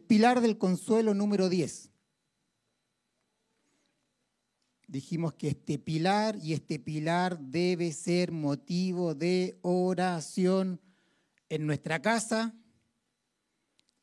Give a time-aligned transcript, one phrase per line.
[0.00, 1.90] pilar del consuelo número 10.
[4.88, 10.80] Dijimos que este pilar y este pilar debe ser motivo de oración
[11.50, 12.54] en nuestra casa.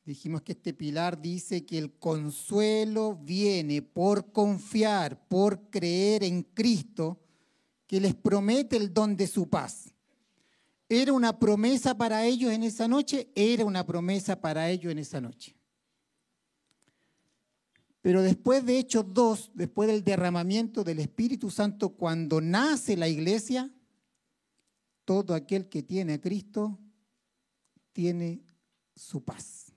[0.05, 7.19] Dijimos que este pilar dice que el consuelo viene por confiar, por creer en Cristo,
[7.87, 9.95] que les promete el don de su paz.
[10.87, 13.31] ¿Era una promesa para ellos en esa noche?
[13.33, 15.54] Era una promesa para ellos en esa noche.
[18.05, 23.73] Pero después de Hechos 2, después del derramamiento del Espíritu Santo, cuando nace la iglesia,
[25.05, 26.77] todo aquel que tiene a Cristo
[27.93, 28.43] tiene
[28.95, 29.73] su paz.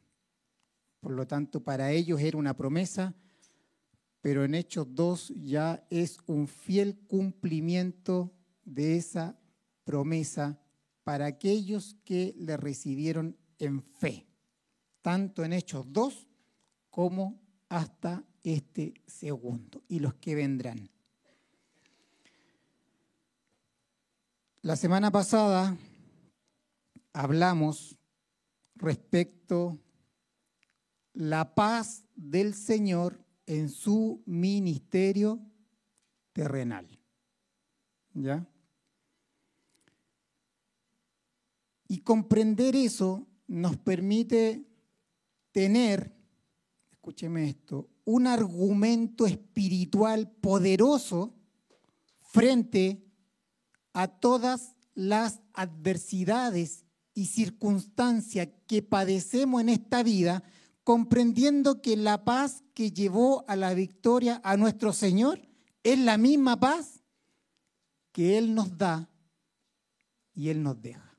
[1.01, 3.15] Por lo tanto, para ellos era una promesa,
[4.21, 8.31] pero en Hechos 2 ya es un fiel cumplimiento
[8.63, 9.41] de esa
[9.85, 10.61] promesa
[11.03, 14.29] para aquellos que le recibieron en fe,
[15.01, 16.29] tanto en Hechos 2
[16.91, 20.89] como hasta este segundo y los que vendrán.
[24.63, 25.77] La semana pasada
[27.13, 27.97] hablamos
[28.75, 29.79] respecto
[31.15, 35.41] la paz del Señor en su ministerio
[36.33, 36.87] terrenal.
[38.15, 38.47] ¿Ya?
[41.89, 44.67] Y comprender eso nos permite
[45.53, 46.18] tener
[47.09, 51.35] escúcheme esto, un argumento espiritual poderoso
[52.21, 53.03] frente
[53.95, 60.43] a todas las adversidades y circunstancias que padecemos en esta vida,
[60.85, 65.41] comprendiendo que la paz que llevó a la victoria a nuestro Señor
[65.85, 67.03] es la misma paz
[68.13, 69.09] que Él nos da
[70.35, 71.19] y Él nos deja.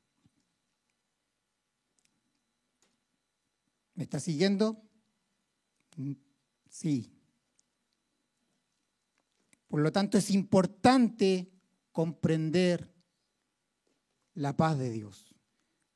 [3.96, 4.84] ¿Me está siguiendo?
[6.70, 7.12] Sí.
[9.68, 11.52] Por lo tanto, es importante
[11.92, 12.94] comprender
[14.34, 15.36] la paz de Dios.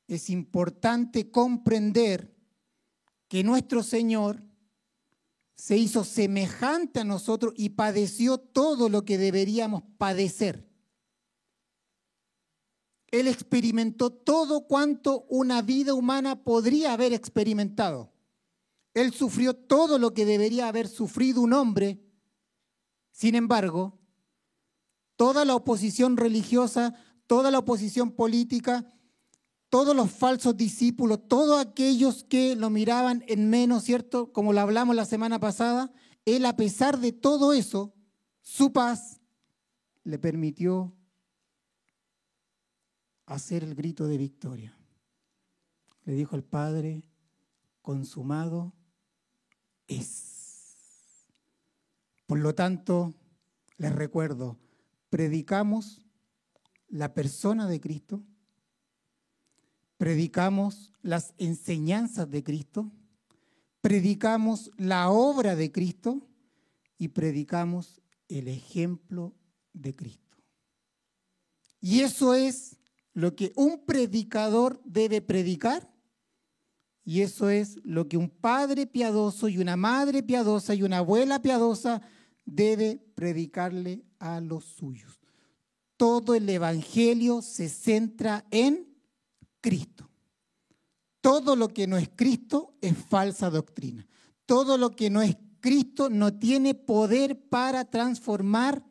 [0.06, 2.36] Es importante comprender
[3.28, 4.42] que nuestro Señor
[5.56, 10.68] se hizo semejante a nosotros y padeció todo lo que deberíamos padecer.
[13.10, 18.13] Él experimentó todo cuanto una vida humana podría haber experimentado.
[18.94, 22.00] Él sufrió todo lo que debería haber sufrido un hombre.
[23.10, 23.98] Sin embargo,
[25.16, 26.94] toda la oposición religiosa,
[27.26, 28.88] toda la oposición política,
[29.68, 34.32] todos los falsos discípulos, todos aquellos que lo miraban en menos, ¿cierto?
[34.32, 35.92] Como lo hablamos la semana pasada,
[36.24, 37.92] él a pesar de todo eso,
[38.40, 39.20] su paz
[40.04, 40.94] le permitió
[43.26, 44.78] hacer el grito de victoria.
[46.04, 47.10] Le dijo al Padre,
[47.82, 48.74] consumado
[49.88, 51.26] es.
[52.26, 53.14] Por lo tanto,
[53.76, 54.58] les recuerdo,
[55.10, 56.04] predicamos
[56.88, 58.22] la persona de Cristo,
[59.98, 62.90] predicamos las enseñanzas de Cristo,
[63.80, 66.26] predicamos la obra de Cristo
[66.98, 69.34] y predicamos el ejemplo
[69.72, 70.38] de Cristo.
[71.80, 72.78] Y eso es
[73.12, 75.93] lo que un predicador debe predicar
[77.04, 81.42] y eso es lo que un padre piadoso y una madre piadosa y una abuela
[81.42, 82.00] piadosa
[82.46, 85.20] debe predicarle a los suyos.
[85.96, 88.88] Todo el Evangelio se centra en
[89.60, 90.10] Cristo.
[91.20, 94.06] Todo lo que no es Cristo es falsa doctrina.
[94.46, 98.84] Todo lo que no es Cristo no tiene poder para transformar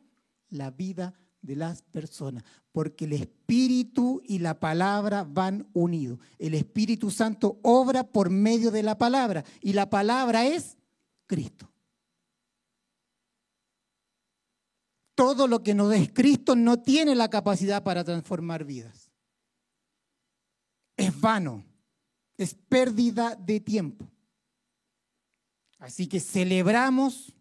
[0.48, 1.14] la vida
[1.44, 6.18] de las personas, porque el Espíritu y la palabra van unidos.
[6.38, 10.78] El Espíritu Santo obra por medio de la palabra y la palabra es
[11.26, 11.70] Cristo.
[15.14, 19.12] Todo lo que no es Cristo no tiene la capacidad para transformar vidas.
[20.96, 21.62] Es vano,
[22.38, 24.08] es pérdida de tiempo.
[25.78, 27.34] Así que celebramos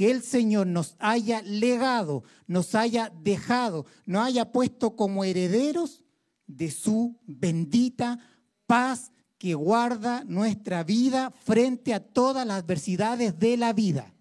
[0.00, 6.02] que el Señor nos haya legado, nos haya dejado, nos haya puesto como herederos
[6.46, 8.18] de su bendita
[8.66, 14.14] paz que guarda nuestra vida frente a todas las adversidades de la vida.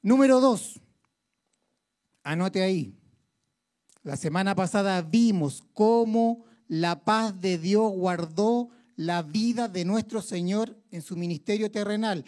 [0.00, 0.80] Número dos,
[2.22, 2.94] anote ahí.
[4.04, 10.80] La semana pasada vimos cómo la paz de Dios guardó la vida de nuestro Señor
[10.92, 12.24] en su ministerio terrenal.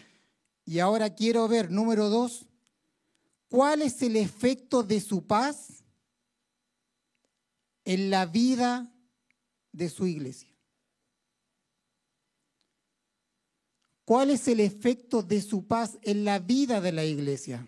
[0.64, 2.46] Y ahora quiero ver, número dos,
[3.48, 5.84] cuál es el efecto de su paz
[7.84, 8.92] en la vida
[9.72, 10.48] de su iglesia.
[14.04, 17.66] ¿Cuál es el efecto de su paz en la vida de la iglesia?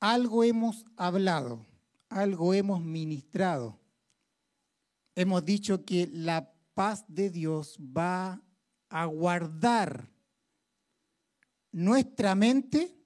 [0.00, 1.64] Algo hemos hablado,
[2.08, 3.78] algo hemos ministrado.
[5.14, 8.42] Hemos dicho que la paz de Dios va
[8.88, 10.08] a guardar
[11.72, 12.96] nuestra mente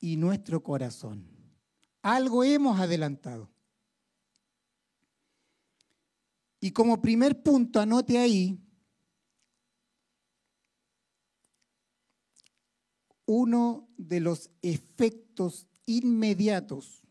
[0.00, 1.26] y nuestro corazón.
[2.02, 3.50] Algo hemos adelantado.
[6.60, 8.58] Y como primer punto, anote ahí,
[13.26, 17.02] uno de los efectos inmediatos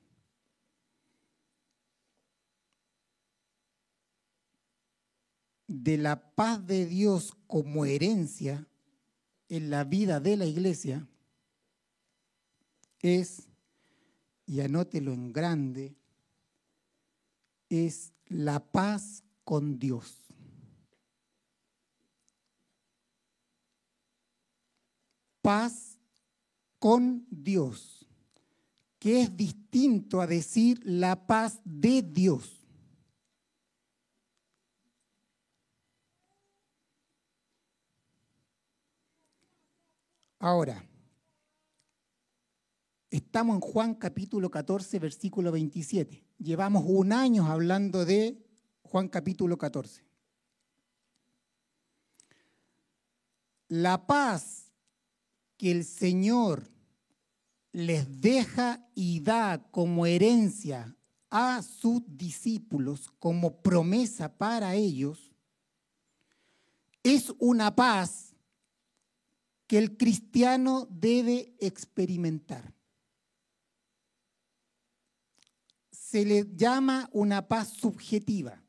[5.68, 8.68] de la paz de Dios como herencia
[9.50, 11.08] en la vida de la iglesia
[13.00, 13.48] es,
[14.46, 15.96] y anótelo en grande,
[17.70, 20.16] es la paz con Dios.
[25.42, 25.98] Paz
[26.80, 28.06] con Dios,
[29.00, 32.57] que es distinto a decir la paz de Dios.
[40.40, 40.88] Ahora,
[43.10, 46.24] estamos en Juan capítulo 14, versículo 27.
[46.38, 48.38] Llevamos un año hablando de
[48.84, 50.06] Juan capítulo 14.
[53.70, 54.72] La paz
[55.58, 56.70] que el Señor
[57.72, 60.96] les deja y da como herencia
[61.32, 65.32] a sus discípulos, como promesa para ellos,
[67.02, 68.27] es una paz
[69.68, 72.74] que el cristiano debe experimentar.
[75.92, 78.64] Se le llama una paz subjetiva.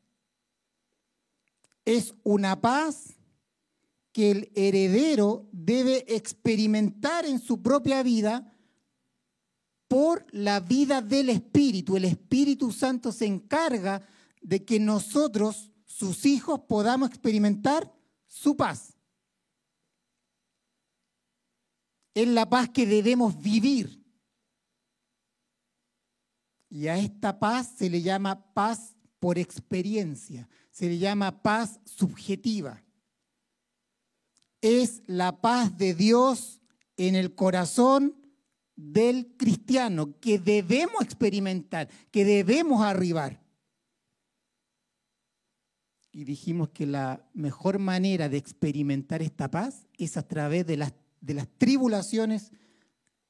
[1.84, 3.16] Es una paz
[4.12, 8.52] que el heredero debe experimentar en su propia vida
[9.86, 11.96] por la vida del Espíritu.
[11.96, 14.02] El Espíritu Santo se encarga
[14.42, 17.94] de que nosotros, sus hijos, podamos experimentar
[18.26, 18.97] su paz.
[22.22, 24.04] Es la paz que debemos vivir.
[26.68, 32.82] Y a esta paz se le llama paz por experiencia, se le llama paz subjetiva.
[34.60, 36.60] Es la paz de Dios
[36.96, 38.16] en el corazón
[38.74, 43.40] del cristiano que debemos experimentar, que debemos arribar.
[46.10, 50.92] Y dijimos que la mejor manera de experimentar esta paz es a través de las
[51.20, 52.52] de las tribulaciones,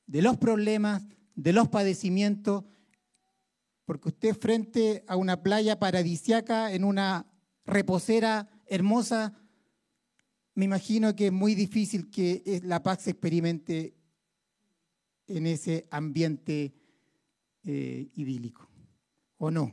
[0.07, 2.65] de los problemas, de los padecimientos,
[3.85, 7.27] porque usted frente a una playa paradisiaca, en una
[7.65, 9.35] reposera hermosa,
[10.55, 13.95] me imagino que es muy difícil que la paz se experimente
[15.27, 16.75] en ese ambiente
[17.65, 18.69] eh, idílico,
[19.37, 19.73] ¿o no?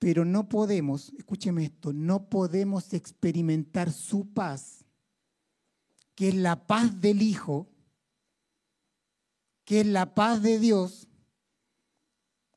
[0.00, 4.82] Pero no podemos, escúcheme esto, no podemos experimentar su paz,
[6.14, 7.68] que es la paz del Hijo,
[9.66, 11.06] que es la paz de Dios,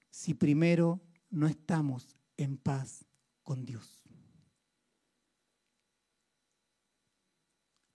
[0.09, 3.03] si primero no estamos en paz
[3.43, 4.01] con Dios.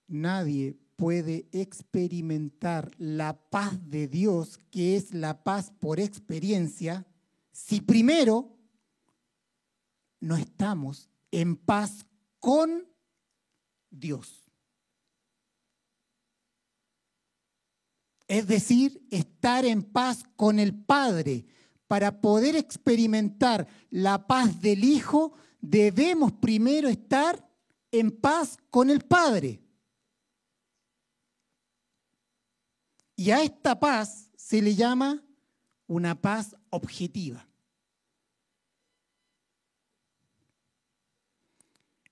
[0.08, 7.06] Nadie puede experimentar la paz de Dios, que es la paz por experiencia,
[7.50, 8.57] si primero
[10.20, 12.06] no estamos en paz
[12.38, 12.86] con
[13.90, 14.44] Dios.
[18.26, 21.46] Es decir, estar en paz con el Padre.
[21.86, 27.48] Para poder experimentar la paz del Hijo, debemos primero estar
[27.90, 29.62] en paz con el Padre.
[33.16, 35.24] Y a esta paz se le llama
[35.86, 37.47] una paz objetiva.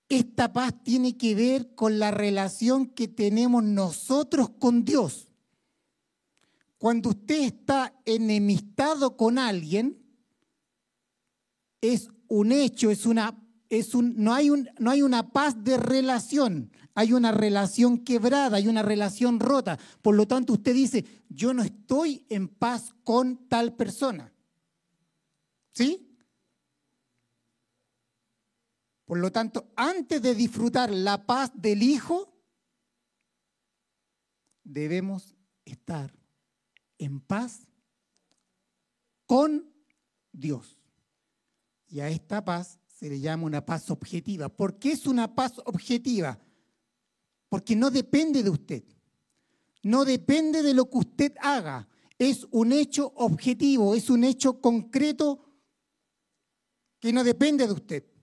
[0.08, 5.28] Esta paz tiene que ver con la relación que tenemos nosotros con Dios.
[6.78, 9.98] Cuando usted está enemistado con alguien,
[11.80, 15.76] es un hecho, es una, es un, no, hay un, no hay una paz de
[15.76, 19.78] relación, hay una relación quebrada, hay una relación rota.
[20.02, 24.32] Por lo tanto, usted dice, yo no estoy en paz con tal persona.
[25.72, 26.05] ¿Sí?
[29.06, 32.36] Por lo tanto, antes de disfrutar la paz del Hijo,
[34.64, 36.12] debemos estar
[36.98, 37.68] en paz
[39.24, 39.72] con
[40.32, 40.76] Dios.
[41.88, 44.48] Y a esta paz se le llama una paz objetiva.
[44.48, 46.40] ¿Por qué es una paz objetiva?
[47.48, 48.82] Porque no depende de usted.
[49.84, 51.88] No depende de lo que usted haga.
[52.18, 55.44] Es un hecho objetivo, es un hecho concreto
[56.98, 58.15] que no depende de usted.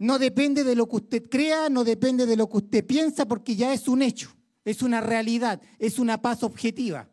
[0.00, 3.54] No depende de lo que usted crea, no depende de lo que usted piensa, porque
[3.54, 7.10] ya es un hecho, es una realidad, es una paz objetiva.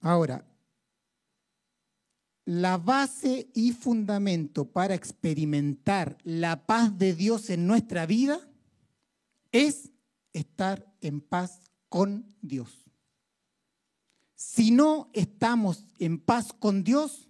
[0.00, 0.46] Ahora,
[2.46, 8.40] la base y fundamento para experimentar la paz de Dios en nuestra vida
[9.52, 9.90] es
[10.32, 11.60] estar en paz
[11.90, 12.87] con Dios.
[14.38, 17.28] Si no estamos en paz con Dios,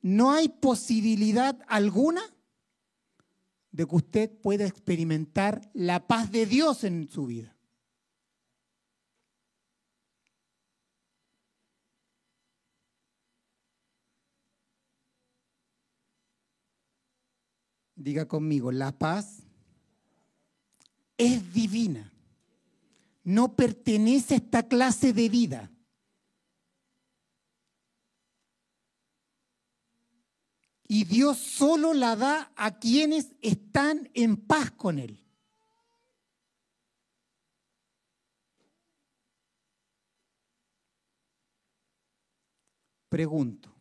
[0.00, 2.22] no hay posibilidad alguna
[3.72, 7.54] de que usted pueda experimentar la paz de Dios en su vida.
[17.94, 19.42] Diga conmigo, la paz
[21.18, 22.10] es divina.
[23.24, 25.70] No pertenece a esta clase de vida.
[30.92, 35.24] Y Dios solo la da a quienes están en paz con Él.
[43.08, 43.72] Pregunto,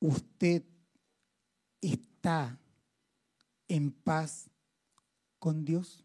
[0.00, 0.64] ¿usted
[1.80, 2.58] está
[3.68, 4.50] en paz
[5.38, 6.04] con Dios?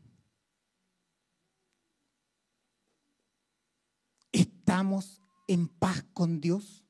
[4.31, 6.83] ¿Estamos en paz con Dios?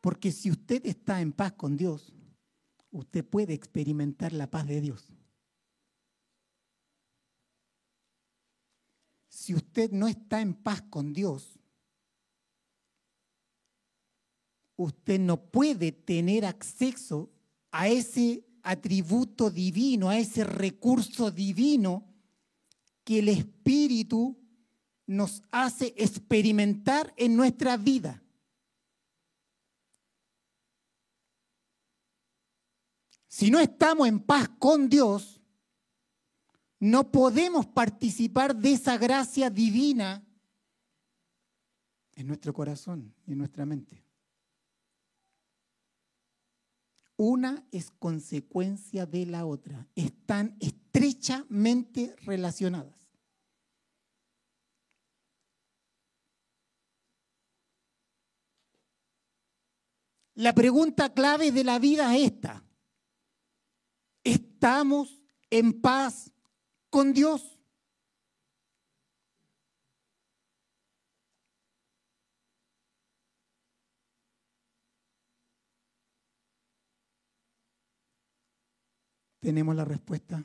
[0.00, 2.12] Porque si usted está en paz con Dios,
[2.90, 5.14] usted puede experimentar la paz de Dios.
[9.44, 11.58] si usted no está en paz con Dios,
[14.76, 17.30] usted no puede tener acceso
[17.70, 22.06] a ese atributo divino, a ese recurso divino
[23.04, 24.36] que el Espíritu
[25.06, 28.22] nos hace experimentar en nuestra vida.
[33.28, 35.40] Si no estamos en paz con Dios,
[36.78, 40.24] no podemos participar de esa gracia divina
[42.14, 44.03] en nuestro corazón y en nuestra mente.
[47.16, 52.94] Una es consecuencia de la otra, están estrechamente relacionadas.
[60.34, 62.64] La pregunta clave de la vida es esta.
[64.24, 66.32] ¿Estamos en paz
[66.90, 67.53] con Dios.
[79.44, 80.42] ¿Tenemos la respuesta?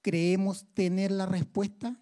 [0.00, 2.00] ¿Creemos tener la respuesta?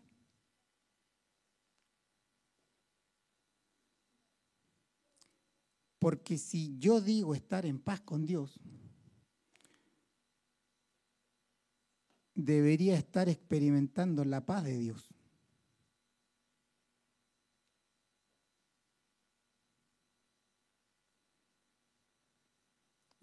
[5.98, 8.60] Porque si yo digo estar en paz con Dios,
[12.36, 15.19] debería estar experimentando la paz de Dios.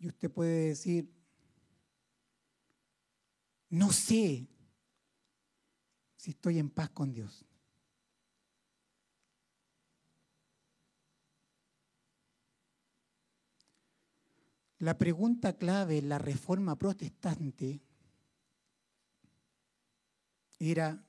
[0.07, 1.13] Y usted puede decir,
[3.67, 4.47] no sé
[6.15, 7.43] si estoy en paz con Dios.
[14.77, 17.81] La pregunta clave en la reforma protestante
[20.57, 21.03] era,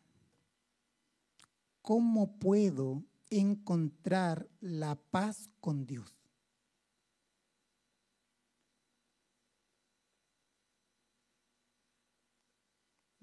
[1.82, 6.17] ¿cómo puedo encontrar la paz con Dios?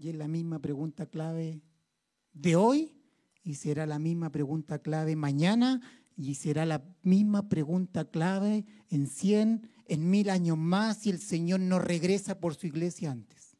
[0.06, 1.64] Y es la misma pregunta clave
[2.32, 2.96] de hoy
[3.44, 5.82] y será la misma pregunta clave mañana
[6.16, 11.62] y será la misma pregunta clave en 100, en mil años más si el Señor
[11.62, 13.58] no regresa por su iglesia antes.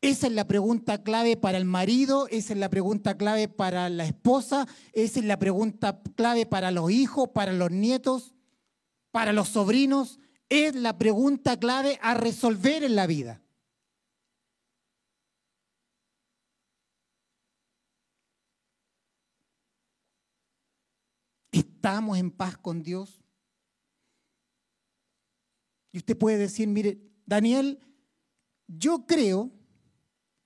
[0.00, 4.04] Esa es la pregunta clave para el marido, esa es la pregunta clave para la
[4.04, 8.36] esposa, esa es la pregunta clave para los hijos, para los nietos,
[9.10, 10.20] para los sobrinos.
[10.48, 13.42] Es la pregunta clave a resolver en la vida.
[21.82, 23.20] Estamos en paz con Dios.
[25.90, 27.80] Y usted puede decir, mire, Daniel,
[28.68, 29.50] yo creo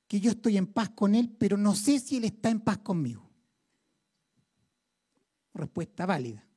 [0.09, 2.78] que yo estoy en paz con Él, pero no sé si Él está en paz
[2.78, 3.31] conmigo.
[5.52, 6.49] Respuesta válida.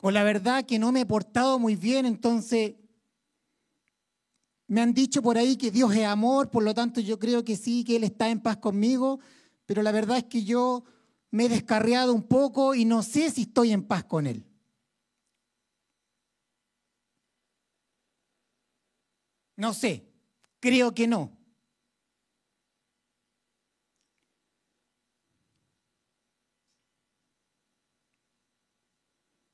[0.00, 2.74] O la verdad que no me he portado muy bien, entonces
[4.68, 7.56] me han dicho por ahí que Dios es amor, por lo tanto yo creo que
[7.56, 9.18] sí, que Él está en paz conmigo,
[9.66, 10.84] pero la verdad es que yo
[11.34, 14.46] me he descarriado un poco y no sé si estoy en paz con Él.
[19.56, 20.08] No sé,
[20.60, 21.36] creo que no.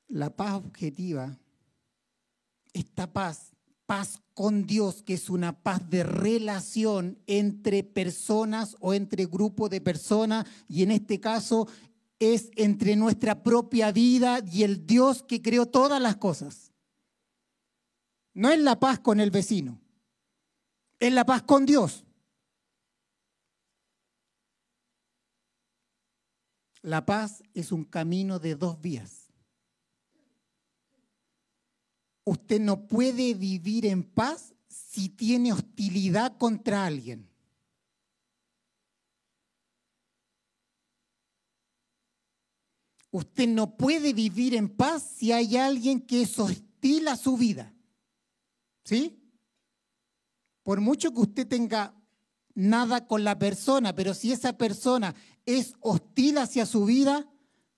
[0.08, 1.38] La paz objetiva,
[2.74, 3.49] esta paz,
[3.90, 9.80] paz con Dios, que es una paz de relación entre personas o entre grupos de
[9.80, 11.66] personas, y en este caso
[12.20, 16.70] es entre nuestra propia vida y el Dios que creó todas las cosas.
[18.32, 19.80] No es la paz con el vecino,
[21.00, 22.04] es la paz con Dios.
[26.80, 29.19] La paz es un camino de dos vías.
[32.24, 37.28] Usted no puede vivir en paz si tiene hostilidad contra alguien.
[43.12, 47.74] Usted no puede vivir en paz si hay alguien que es hostil a su vida.
[48.84, 49.20] ¿Sí?
[50.62, 51.94] Por mucho que usted tenga
[52.54, 55.14] nada con la persona, pero si esa persona
[55.46, 57.28] es hostil hacia su vida,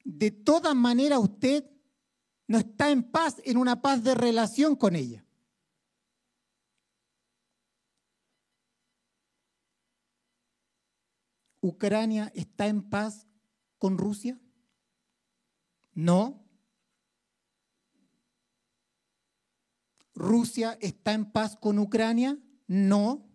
[0.04, 1.64] de todas maneras usted
[2.46, 5.24] no está en paz, en una paz de relación con ella.
[11.60, 13.26] ¿Ucrania está en paz
[13.78, 14.38] con Rusia?
[15.94, 16.44] No.
[20.14, 22.36] ¿Rusia está en paz con Ucrania?
[22.66, 23.28] No.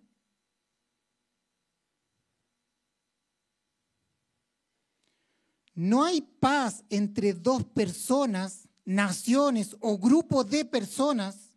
[5.73, 11.51] No hay paz entre dos personas naciones o grupos de personas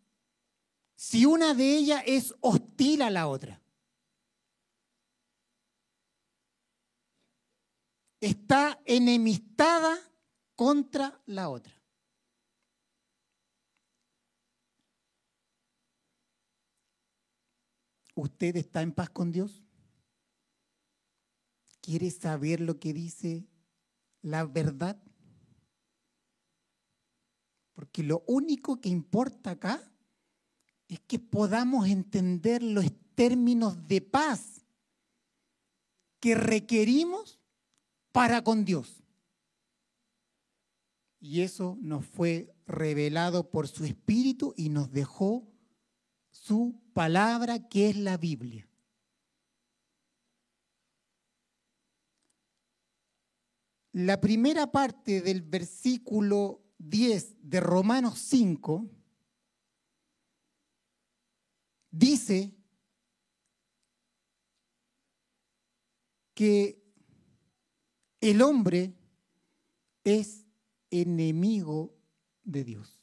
[0.95, 3.61] si una de ellas es hostil a la otra.
[8.19, 9.97] Está enemistada
[10.55, 11.73] contra la otra.
[18.13, 19.63] ¿Usted está en paz con Dios?
[21.79, 23.47] ¿Quiere saber lo que dice
[24.21, 25.01] la verdad?
[27.81, 29.81] Porque lo único que importa acá
[30.87, 34.63] es que podamos entender los términos de paz
[36.19, 37.39] que requerimos
[38.11, 39.01] para con Dios.
[41.19, 45.51] Y eso nos fue revelado por su Espíritu y nos dejó
[46.29, 48.69] su palabra que es la Biblia.
[53.91, 58.89] La primera parte del versículo 10 de Romanos 5
[61.91, 62.55] dice
[66.33, 66.81] que
[68.19, 68.93] el hombre
[70.03, 70.45] es
[70.89, 71.95] enemigo
[72.43, 73.01] de Dios.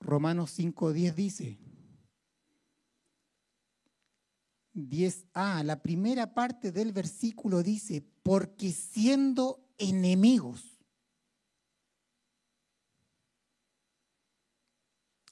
[0.00, 1.67] Romanos 5.10 dice,
[4.78, 10.78] 10a, la primera parte del versículo dice, porque siendo enemigos,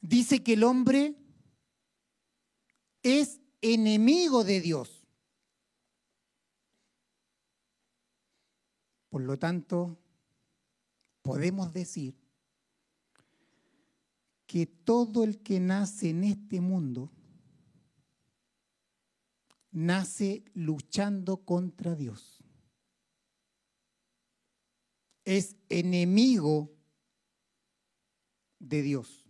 [0.00, 1.16] dice que el hombre
[3.02, 5.06] es enemigo de Dios.
[9.08, 9.98] Por lo tanto,
[11.22, 12.14] podemos decir
[14.46, 17.10] que todo el que nace en este mundo
[19.70, 22.42] nace luchando contra Dios.
[25.24, 26.72] Es enemigo
[28.58, 29.24] de Dios.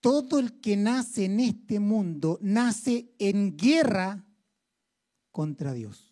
[0.00, 4.26] Todo el que nace en este mundo nace en guerra
[5.30, 6.11] contra Dios.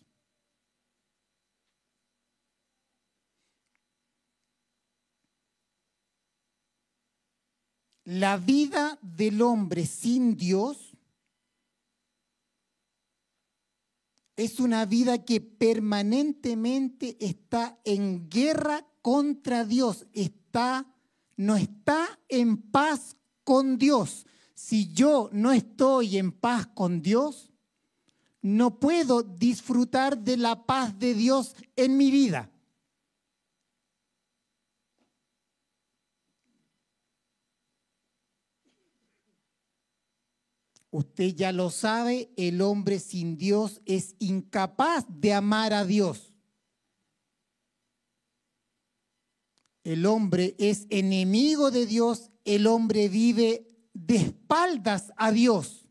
[8.11, 10.97] La vida del hombre sin Dios
[14.35, 20.93] es una vida que permanentemente está en guerra contra Dios, está
[21.37, 24.25] no está en paz con Dios.
[24.55, 27.49] si yo no estoy en paz con Dios,
[28.41, 32.50] no puedo disfrutar de la paz de Dios en mi vida.
[40.91, 46.33] Usted ya lo sabe, el hombre sin Dios es incapaz de amar a Dios.
[49.85, 55.87] El hombre es enemigo de Dios, el hombre vive de espaldas a Dios.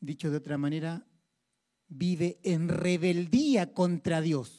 [0.00, 1.06] Dicho de otra manera,
[1.88, 4.57] vive en rebeldía contra Dios.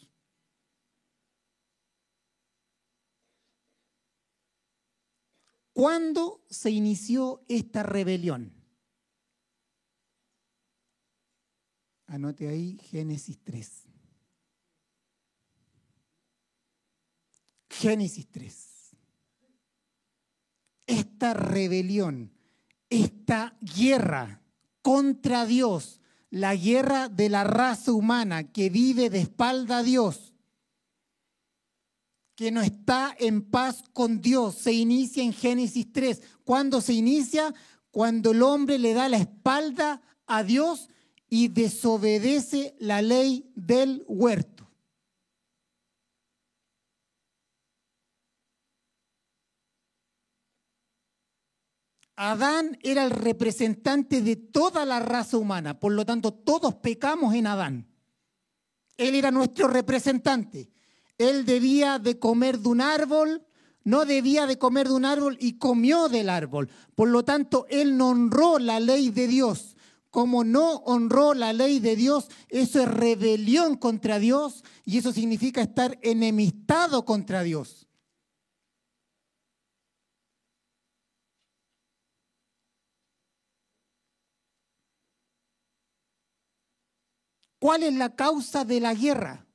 [5.80, 8.52] ¿Cuándo se inició esta rebelión?
[12.06, 13.88] Anote ahí Génesis 3.
[17.70, 18.68] Génesis 3.
[20.86, 22.34] Esta rebelión,
[22.90, 24.42] esta guerra
[24.82, 30.29] contra Dios, la guerra de la raza humana que vive de espalda a Dios,
[32.40, 36.22] que no está en paz con Dios, se inicia en Génesis 3.
[36.46, 37.54] ¿Cuándo se inicia?
[37.92, 40.88] Cuando el hombre le da la espalda a Dios
[41.28, 44.72] y desobedece la ley del huerto.
[52.16, 57.48] Adán era el representante de toda la raza humana, por lo tanto todos pecamos en
[57.48, 57.90] Adán.
[58.96, 60.72] Él era nuestro representante
[61.20, 63.46] él debía de comer de un árbol,
[63.84, 66.70] no debía de comer de un árbol y comió del árbol.
[66.96, 69.76] Por lo tanto, él no honró la ley de Dios.
[70.10, 75.62] Como no honró la ley de Dios, eso es rebelión contra Dios y eso significa
[75.62, 77.86] estar enemistado contra Dios.
[87.60, 89.49] ¿Cuál es la causa de la guerra?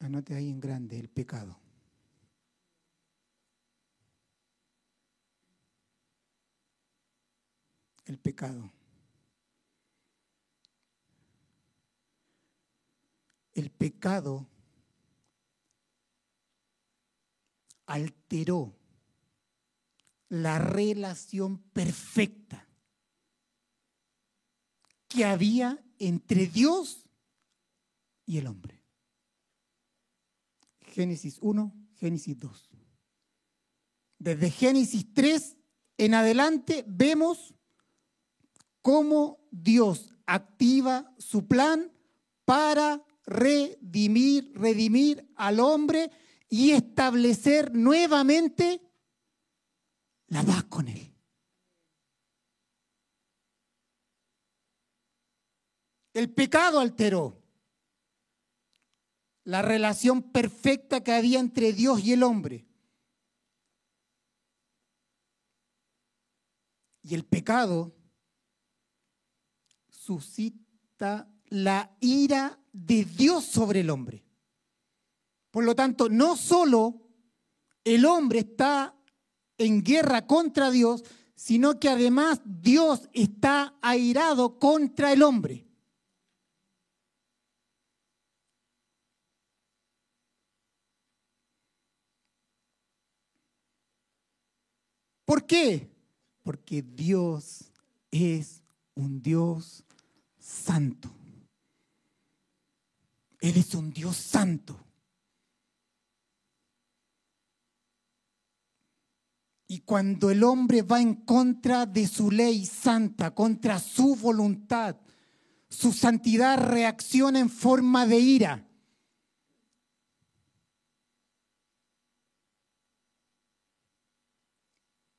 [0.00, 1.58] Anote ahí en grande el pecado.
[8.04, 8.72] El pecado.
[13.52, 14.46] El pecado
[17.86, 18.72] alteró
[20.28, 22.68] la relación perfecta
[25.08, 27.04] que había entre Dios
[28.26, 28.77] y el hombre.
[30.98, 32.70] Génesis 1, Génesis 2.
[34.18, 35.56] Desde Génesis 3
[35.96, 37.54] en adelante vemos
[38.82, 41.92] cómo Dios activa su plan
[42.44, 46.10] para redimir, redimir al hombre
[46.48, 48.82] y establecer nuevamente
[50.26, 51.14] la paz con él.
[56.12, 57.40] El pecado alteró
[59.48, 62.66] la relación perfecta que había entre Dios y el hombre.
[67.02, 67.96] Y el pecado
[69.88, 74.22] suscita la ira de Dios sobre el hombre.
[75.50, 77.08] Por lo tanto, no solo
[77.84, 78.94] el hombre está
[79.56, 85.67] en guerra contra Dios, sino que además Dios está airado contra el hombre.
[95.28, 95.94] ¿Por qué?
[96.42, 97.70] Porque Dios
[98.10, 98.62] es
[98.94, 99.84] un Dios
[100.38, 101.10] santo.
[103.38, 104.82] Él es un Dios santo.
[109.66, 114.96] Y cuando el hombre va en contra de su ley santa, contra su voluntad,
[115.68, 118.67] su santidad reacciona en forma de ira.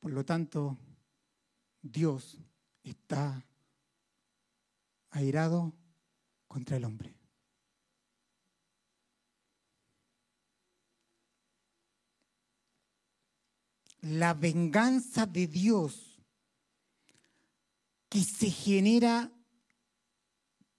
[0.09, 0.75] Por lo tanto,
[1.83, 2.35] Dios
[2.81, 3.45] está
[5.11, 5.71] airado
[6.47, 7.15] contra el hombre.
[14.01, 16.19] La venganza de Dios
[18.09, 19.31] que se genera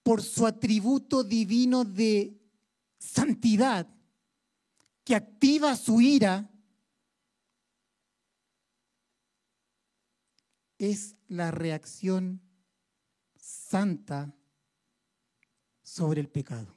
[0.02, 2.36] por su atributo divino de
[2.98, 3.86] santidad,
[5.04, 6.50] que activa su ira,
[10.80, 12.40] es la reacción
[13.36, 14.34] santa
[15.82, 16.74] sobre el pecado.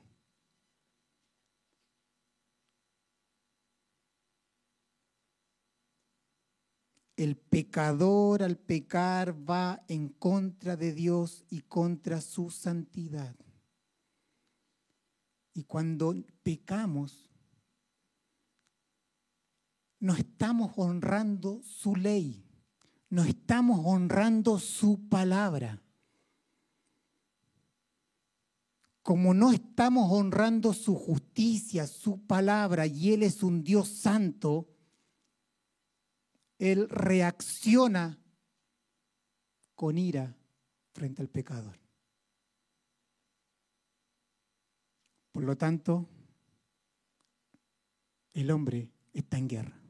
[7.15, 13.37] El pecador al pecar va en contra de Dios y contra su santidad.
[15.53, 17.29] Y cuando pecamos,
[19.99, 22.52] no estamos honrando su ley
[23.13, 25.79] no estamos honrando su palabra.
[29.03, 34.67] Como no estamos honrando su justicia, su palabra, y Él es un Dios santo,
[36.57, 38.17] Él reacciona
[39.75, 40.35] con ira
[40.93, 41.79] frente al pecador.
[45.31, 46.09] Por lo tanto,
[48.33, 49.82] el hombre está en guerra.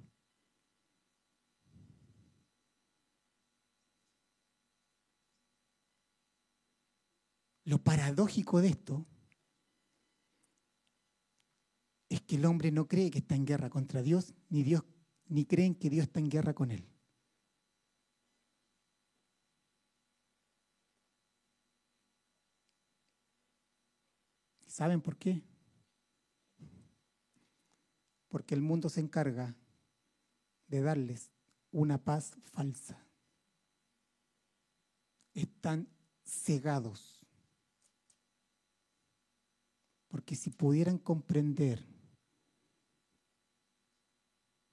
[7.66, 9.06] Lo paradójico de esto
[12.10, 14.84] es que el hombre no cree que está en guerra contra Dios, ni Dios,
[15.28, 16.88] ni creen que Dios está en guerra con él.
[24.68, 25.44] ¿Saben por qué?
[28.28, 29.56] Porque el mundo se encarga
[30.68, 31.32] de darles
[31.72, 33.06] una paz falsa.
[35.36, 35.88] Están
[36.24, 37.13] cegados.
[40.14, 41.84] Porque si pudieran comprender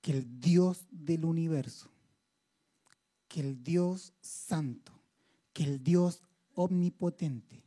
[0.03, 1.91] que el Dios del universo,
[3.27, 4.93] que el Dios santo,
[5.55, 6.23] que el Dios
[6.53, 7.65] omnipotente,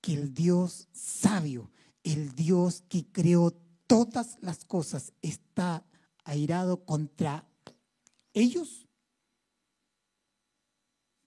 [0.00, 1.70] que el Dios sabio,
[2.02, 3.52] el Dios que creó
[3.86, 5.86] todas las cosas, está
[6.24, 7.46] airado contra
[8.32, 8.88] ellos,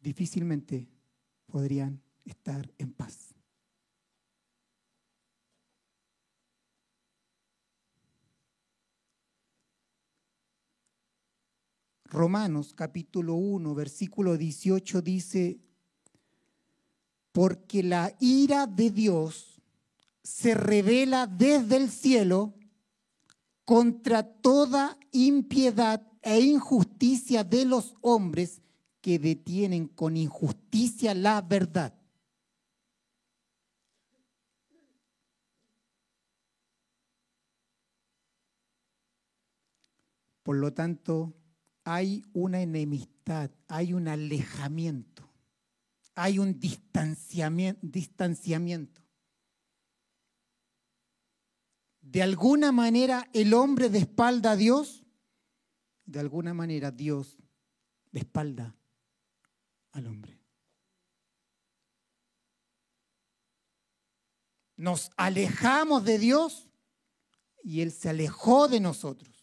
[0.01, 0.89] difícilmente
[1.45, 3.34] podrían estar en paz.
[12.05, 15.59] Romanos capítulo 1, versículo 18 dice,
[17.31, 19.61] porque la ira de Dios
[20.23, 22.53] se revela desde el cielo
[23.65, 28.61] contra toda impiedad e injusticia de los hombres
[29.01, 31.93] que detienen con injusticia la verdad.
[40.43, 41.33] Por lo tanto,
[41.85, 45.25] hay una enemistad, hay un alejamiento
[46.15, 49.01] hay un distanciamiento.
[52.01, 55.03] De alguna manera el hombre de espalda a Dios,
[56.05, 57.37] de alguna manera Dios
[58.11, 58.73] de espalda
[59.91, 60.39] al hombre.
[64.77, 66.69] Nos alejamos de Dios
[67.63, 69.34] y Él se alejó de nosotros.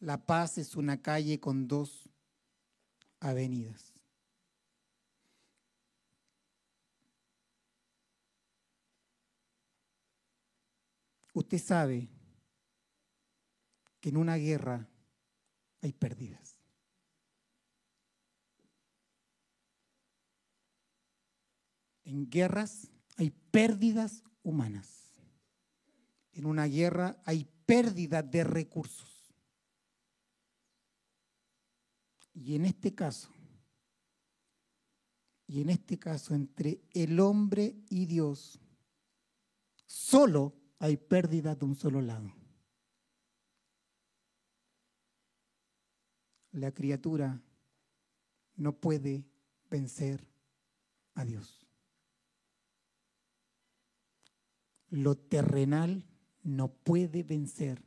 [0.00, 2.08] La paz es una calle con dos
[3.18, 3.92] avenidas.
[11.32, 12.08] Usted sabe
[14.00, 14.88] que en una guerra
[15.80, 16.56] hay pérdidas.
[22.04, 25.12] En guerras hay pérdidas humanas.
[26.32, 29.17] En una guerra hay pérdida de recursos.
[32.40, 33.30] Y en este caso,
[35.48, 38.60] y en este caso entre el hombre y Dios,
[39.86, 42.32] solo hay pérdida de un solo lado.
[46.52, 47.42] La criatura
[48.54, 49.24] no puede
[49.68, 50.24] vencer
[51.14, 51.66] a Dios.
[54.90, 56.06] Lo terrenal
[56.44, 57.82] no puede vencer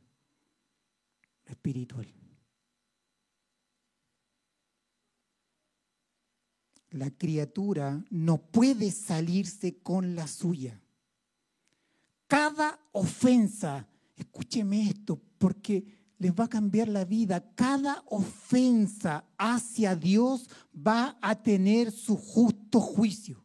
[1.46, 2.12] lo espiritual.
[6.92, 10.82] La criatura no puede salirse con la suya
[12.32, 17.54] cada ofensa, escúcheme esto, porque les va a cambiar la vida.
[17.54, 23.44] Cada ofensa hacia Dios va a tener su justo juicio.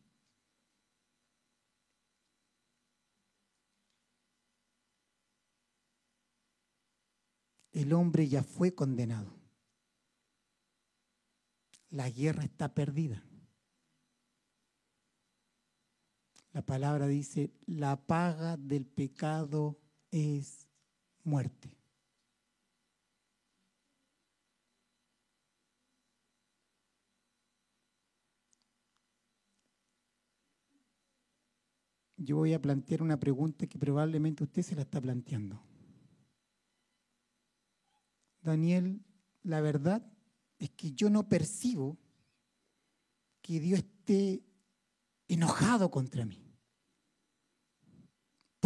[7.74, 9.38] El hombre ya fue condenado.
[11.90, 13.22] La guerra está perdida.
[16.58, 19.78] La palabra dice, la paga del pecado
[20.10, 20.68] es
[21.24, 21.70] muerte.
[32.16, 35.62] Yo voy a plantear una pregunta que probablemente usted se la está planteando.
[38.42, 39.06] Daniel,
[39.44, 40.12] la verdad
[40.58, 42.00] es que yo no percibo
[43.44, 44.44] que Dios esté
[45.28, 46.47] enojado contra mí.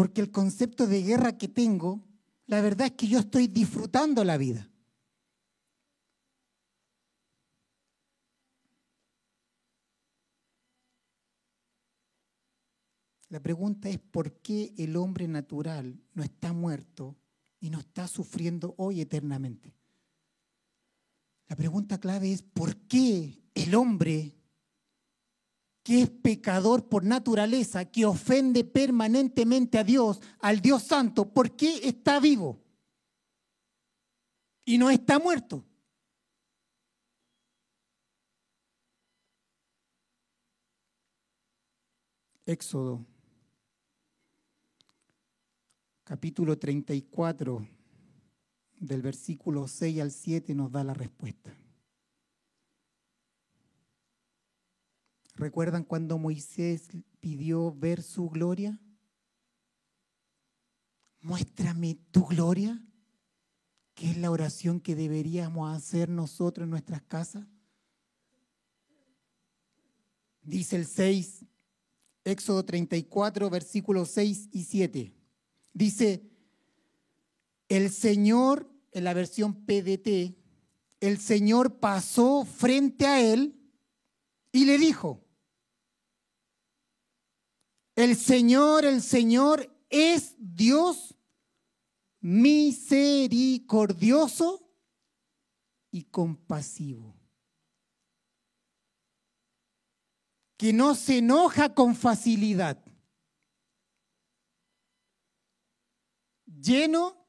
[0.01, 2.01] Porque el concepto de guerra que tengo,
[2.47, 4.67] la verdad es que yo estoy disfrutando la vida.
[13.29, 17.15] La pregunta es por qué el hombre natural no está muerto
[17.59, 19.75] y no está sufriendo hoy eternamente.
[21.47, 24.33] La pregunta clave es por qué el hombre
[25.83, 31.87] que es pecador por naturaleza, que ofende permanentemente a Dios, al Dios Santo, ¿por qué
[31.87, 32.59] está vivo?
[34.65, 35.65] Y no está muerto.
[42.45, 43.05] Éxodo
[46.11, 47.65] capítulo 34,
[48.77, 51.55] del versículo 6 al 7, nos da la respuesta.
[55.41, 58.79] ¿Recuerdan cuando Moisés pidió ver su gloria?
[61.19, 62.79] Muéstrame tu gloria,
[63.95, 67.47] que es la oración que deberíamos hacer nosotros en nuestras casas.
[70.43, 71.43] Dice el 6,
[72.23, 75.11] Éxodo 34, versículos 6 y 7.
[75.73, 76.21] Dice,
[77.67, 80.37] el Señor, en la versión PDT,
[80.99, 83.59] el Señor pasó frente a él
[84.51, 85.25] y le dijo,
[88.01, 91.17] el Señor, el Señor es Dios
[92.19, 94.69] misericordioso
[95.91, 97.15] y compasivo,
[100.57, 102.83] que no se enoja con facilidad
[106.61, 107.27] lleno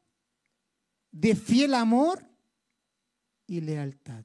[1.11, 2.24] de fiel amor
[3.46, 4.24] y lealtad.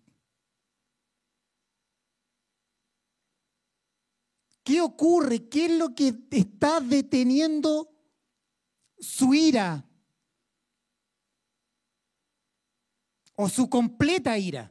[4.68, 5.48] ¿Qué ocurre?
[5.48, 7.90] ¿Qué es lo que está deteniendo
[9.00, 9.90] su ira?
[13.36, 14.70] O su completa ira.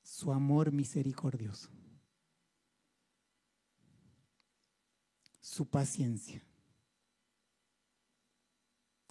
[0.00, 1.68] Su amor misericordioso.
[5.42, 6.42] Su paciencia.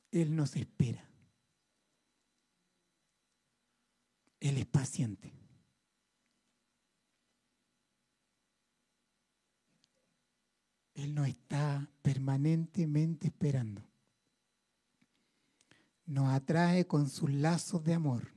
[0.09, 1.07] Él nos espera.
[4.39, 5.44] Él es paciente.
[10.95, 13.83] Él nos está permanentemente esperando.
[16.05, 18.33] Nos atrae con sus lazos de amor.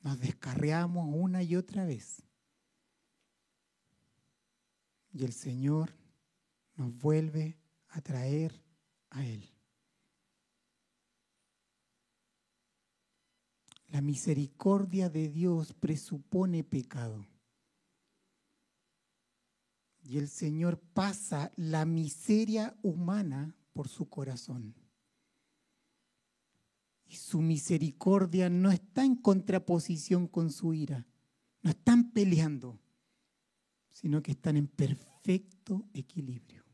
[0.00, 2.22] Nos descarriamos una y otra vez.
[5.12, 5.92] Y el Señor
[6.76, 8.62] nos vuelve atraer
[9.10, 9.48] a Él.
[13.88, 17.26] La misericordia de Dios presupone pecado.
[20.02, 24.74] Y el Señor pasa la miseria humana por su corazón.
[27.06, 31.06] Y su misericordia no está en contraposición con su ira.
[31.62, 32.80] No están peleando,
[33.90, 36.64] sino que están en perfecto equilibrio.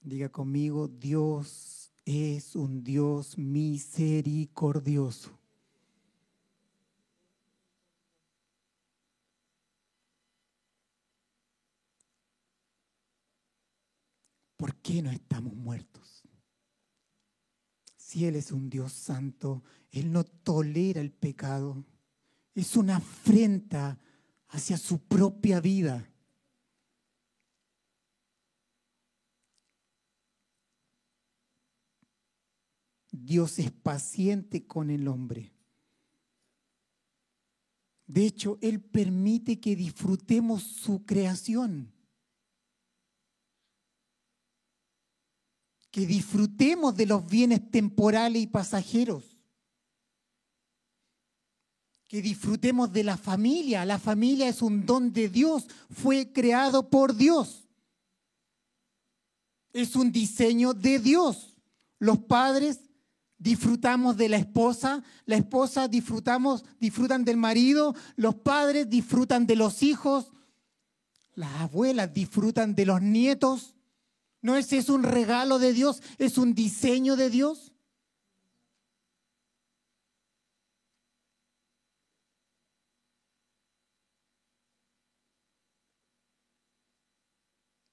[0.00, 5.43] Diga conmigo, Dios es un Dios misericordioso.
[14.64, 16.22] ¿Por qué no estamos muertos?
[17.96, 21.84] Si Él es un Dios santo, Él no tolera el pecado.
[22.54, 23.98] Es una afrenta
[24.48, 26.10] hacia su propia vida.
[33.10, 35.52] Dios es paciente con el hombre.
[38.06, 41.93] De hecho, Él permite que disfrutemos su creación.
[45.94, 49.38] Que disfrutemos de los bienes temporales y pasajeros.
[52.08, 53.84] Que disfrutemos de la familia.
[53.84, 55.68] La familia es un don de Dios.
[55.88, 57.68] Fue creado por Dios.
[59.72, 61.54] Es un diseño de Dios.
[62.00, 62.80] Los padres
[63.38, 69.84] disfrutamos de la esposa, la esposa disfrutamos, disfrutan del marido, los padres disfrutan de los
[69.84, 70.32] hijos,
[71.34, 73.73] las abuelas disfrutan de los nietos.
[74.44, 76.02] ¿No es un regalo de Dios?
[76.18, 77.74] ¿Es un diseño de Dios?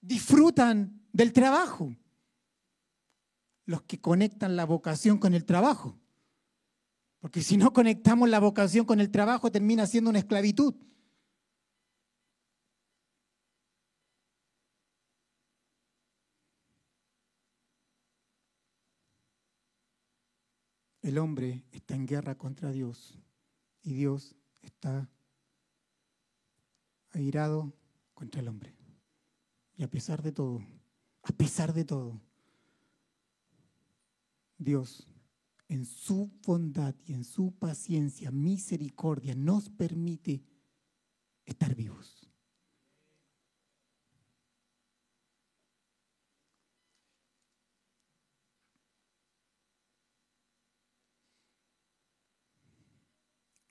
[0.01, 1.95] disfrutan del trabajo,
[3.65, 5.97] los que conectan la vocación con el trabajo.
[7.21, 10.75] Porque si no conectamos la vocación con el trabajo, termina siendo una esclavitud.
[21.11, 23.19] El hombre está en guerra contra Dios
[23.83, 25.09] y Dios está
[27.09, 27.73] airado
[28.13, 28.73] contra el hombre.
[29.75, 30.63] Y a pesar de todo,
[31.23, 32.21] a pesar de todo,
[34.57, 35.05] Dios
[35.67, 40.41] en su bondad y en su paciencia, misericordia, nos permite
[41.43, 42.20] estar vivos.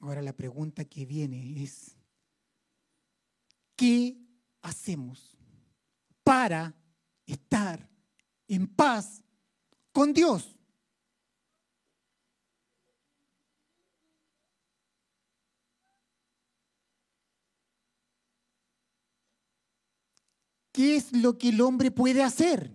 [0.01, 1.94] Ahora la pregunta que viene es,
[3.76, 4.16] ¿qué
[4.62, 5.36] hacemos
[6.24, 6.74] para
[7.26, 7.86] estar
[8.48, 9.22] en paz
[9.92, 10.57] con Dios?
[20.72, 22.72] ¿Qué es lo que el hombre puede hacer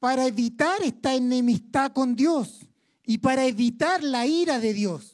[0.00, 2.66] para evitar esta enemistad con Dios
[3.04, 5.11] y para evitar la ira de Dios?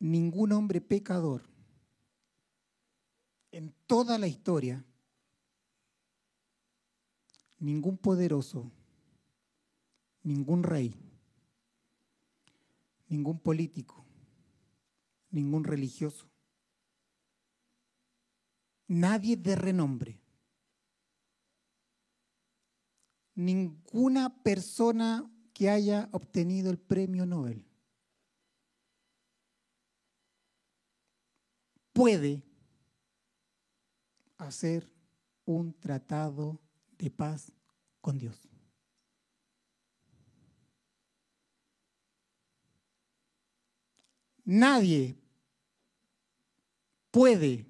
[0.00, 1.50] Ningún hombre pecador
[3.52, 4.84] en toda la historia,
[7.58, 8.70] ningún poderoso,
[10.22, 10.94] ningún rey,
[13.08, 14.04] ningún político,
[15.30, 16.26] ningún religioso,
[18.86, 20.20] nadie de renombre,
[23.34, 27.69] ninguna persona que haya obtenido el premio Nobel
[31.92, 32.42] puede
[34.38, 34.90] hacer
[35.44, 36.60] un tratado
[36.98, 37.52] de paz
[38.00, 38.48] con Dios.
[44.44, 45.16] Nadie
[47.10, 47.66] puede,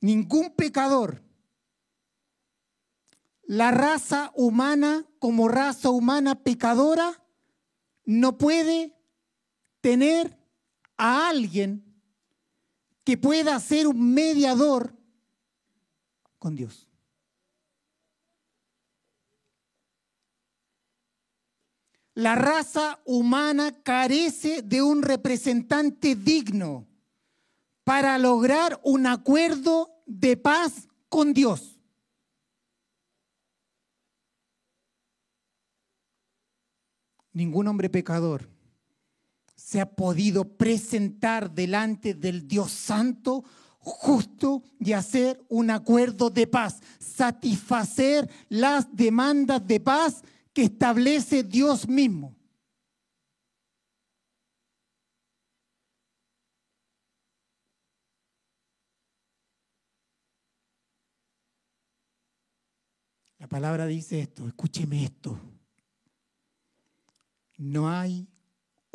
[0.00, 1.22] ningún pecador,
[3.42, 7.24] la raza humana como raza humana pecadora,
[8.04, 8.96] no puede
[9.80, 10.38] tener
[10.96, 11.85] a alguien
[13.06, 14.92] que pueda ser un mediador
[16.40, 16.88] con Dios.
[22.14, 26.88] La raza humana carece de un representante digno
[27.84, 31.78] para lograr un acuerdo de paz con Dios.
[37.32, 38.55] Ningún hombre pecador
[39.76, 43.44] se ha podido presentar delante del Dios Santo
[43.78, 50.22] justo y hacer un acuerdo de paz, satisfacer las demandas de paz
[50.54, 52.34] que establece Dios mismo.
[63.38, 65.38] La palabra dice esto, escúcheme esto.
[67.58, 68.26] No hay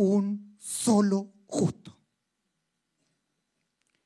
[0.02, 1.98] un solo justo.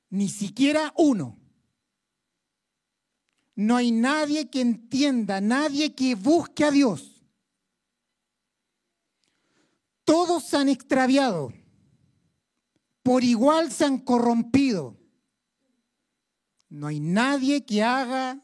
[0.10, 1.38] Ni siquiera uno.
[3.56, 7.24] No hay nadie que entienda, nadie que busque a Dios.
[10.04, 11.54] Todos se han extraviado,
[13.02, 14.98] por igual se han corrompido.
[16.70, 18.41] No hay nadie que haga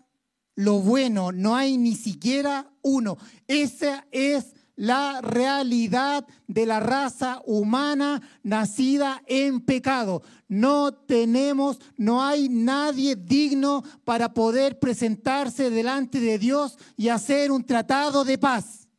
[0.56, 3.18] lo bueno, no hay ni siquiera uno.
[3.48, 10.24] Esa es la realidad de la raza humana nacida en pecado.
[10.48, 17.64] No tenemos, no hay nadie digno para poder presentarse delante de Dios y hacer un
[17.64, 18.90] tratado de paz.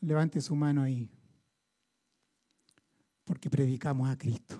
[0.00, 1.10] Levante su mano ahí.
[3.26, 4.56] Porque predicamos a Cristo.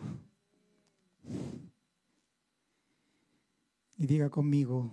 [4.00, 4.90] Y diga conmigo,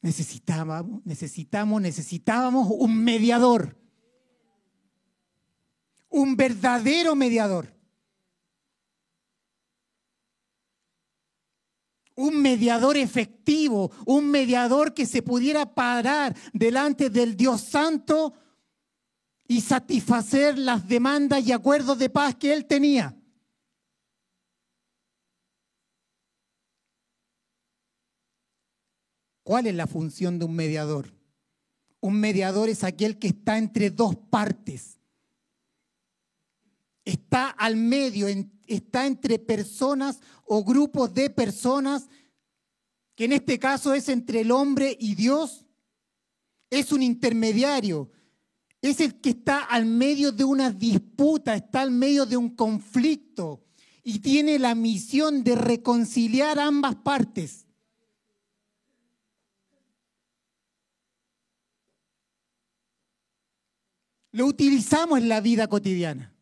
[0.00, 3.78] necesitábamos, necesitamos, necesitábamos un mediador.
[6.08, 7.72] Un verdadero mediador.
[12.16, 18.34] un mediador efectivo, un mediador que se pudiera parar delante del Dios Santo
[19.48, 23.16] y satisfacer las demandas y acuerdos de paz que él tenía.
[29.44, 31.12] ¿Cuál es la función de un mediador?
[32.00, 34.98] Un mediador es aquel que está entre dos partes.
[37.04, 38.26] Está al medio,
[38.66, 42.08] está entre personas o grupos de personas,
[43.14, 45.66] que en este caso es entre el hombre y Dios.
[46.70, 48.10] Es un intermediario.
[48.80, 53.62] Es el que está al medio de una disputa, está al medio de un conflicto
[54.02, 57.66] y tiene la misión de reconciliar ambas partes.
[64.34, 66.34] Lo utilizamos en la vida cotidiana.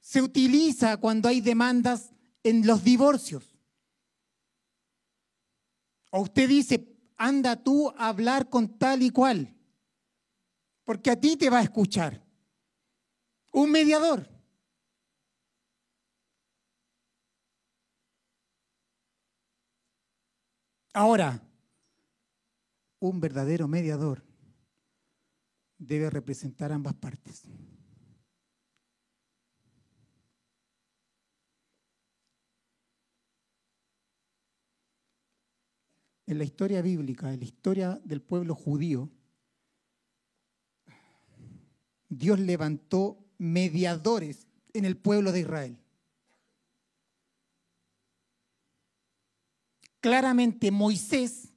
[0.00, 3.56] Se utiliza cuando hay demandas en los divorcios.
[6.10, 6.86] O usted dice,
[7.16, 9.56] anda tú a hablar con tal y cual,
[10.84, 12.22] porque a ti te va a escuchar.
[13.52, 14.28] Un mediador.
[20.92, 21.42] Ahora,
[22.98, 24.29] un verdadero mediador
[25.80, 27.42] debe representar ambas partes.
[36.26, 39.10] En la historia bíblica, en la historia del pueblo judío,
[42.08, 45.78] Dios levantó mediadores en el pueblo de Israel.
[50.00, 51.52] Claramente Moisés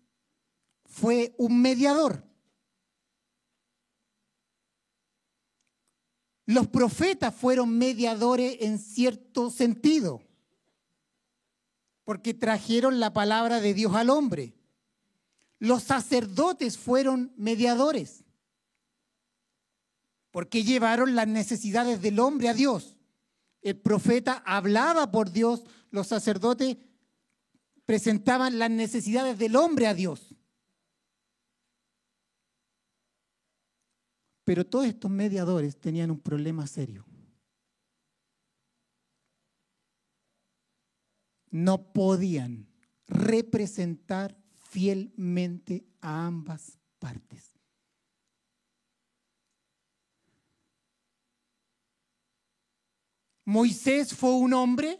[0.85, 2.32] fue un mediador.
[6.53, 10.21] Los profetas fueron mediadores en cierto sentido,
[12.03, 14.53] porque trajeron la palabra de Dios al hombre.
[15.57, 18.23] Los sacerdotes fueron mediadores,
[20.29, 22.97] porque llevaron las necesidades del hombre a Dios.
[23.63, 26.77] El profeta hablaba por Dios, los sacerdotes
[27.85, 30.32] presentaban las necesidades del hombre a Dios.
[34.43, 37.05] Pero todos estos mediadores tenían un problema serio.
[41.49, 42.67] No podían
[43.07, 44.35] representar
[44.69, 47.51] fielmente a ambas partes.
[53.45, 54.99] Moisés fue un hombre,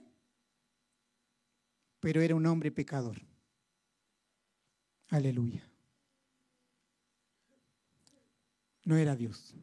[2.00, 3.26] pero era un hombre pecador.
[5.10, 5.73] Aleluya
[8.86, 9.56] no era Dios.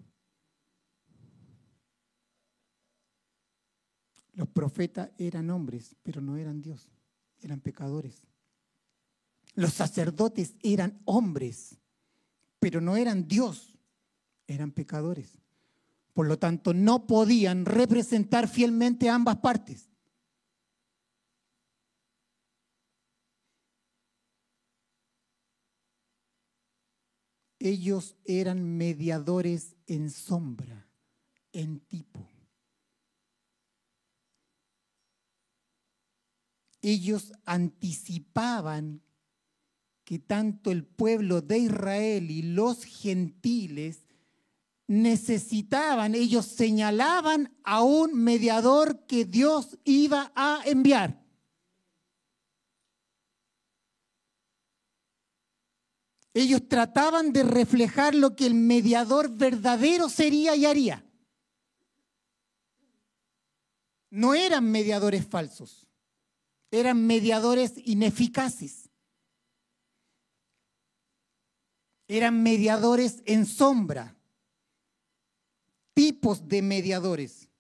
[4.32, 6.88] Los profetas eran hombres, pero no eran Dios,
[7.42, 8.22] eran pecadores.
[9.54, 11.76] Los sacerdotes eran hombres,
[12.58, 13.78] pero no eran Dios,
[14.46, 15.36] eran pecadores.
[16.14, 19.89] Por lo tanto, no podían representar fielmente a ambas partes.
[27.60, 30.88] Ellos eran mediadores en sombra,
[31.52, 32.26] en tipo.
[36.82, 39.02] Ellos anticipaban
[40.04, 44.06] que tanto el pueblo de Israel y los gentiles
[44.86, 51.19] necesitaban, ellos señalaban a un mediador que Dios iba a enviar.
[56.40, 61.04] Ellos trataban de reflejar lo que el mediador verdadero sería y haría.
[64.08, 65.86] No eran mediadores falsos,
[66.70, 68.88] eran mediadores ineficaces.
[72.08, 74.16] Eran mediadores en sombra,
[75.92, 77.50] tipos de mediadores.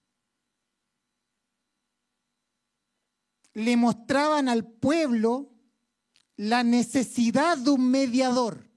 [3.52, 5.50] Le mostraban al pueblo
[6.36, 8.69] la necesidad de un mediador.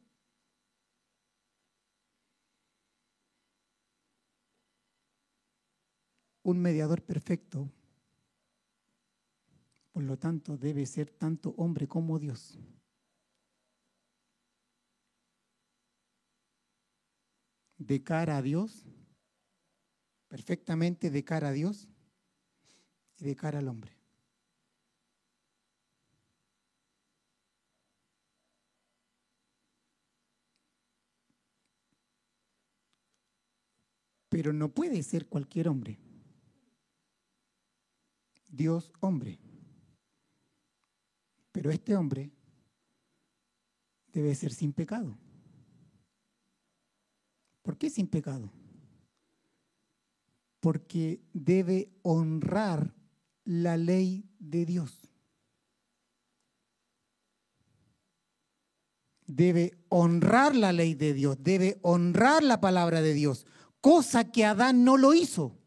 [6.43, 7.71] Un mediador perfecto,
[9.91, 12.59] por lo tanto, debe ser tanto hombre como Dios.
[17.77, 18.85] De cara a Dios,
[20.27, 21.87] perfectamente de cara a Dios
[23.17, 24.03] y de cara al hombre.
[34.33, 35.99] pero no puede ser cualquier hombre.
[38.53, 39.39] Dios hombre.
[41.51, 42.31] Pero este hombre
[44.11, 45.17] debe ser sin pecado.
[47.63, 48.51] ¿Por qué sin pecado?
[50.59, 52.93] Porque debe honrar
[53.43, 55.09] la ley de Dios.
[59.35, 63.45] debe honrar la ley de Dios, debe honrar la palabra de Dios,
[63.81, 65.57] cosa que Adán no lo hizo.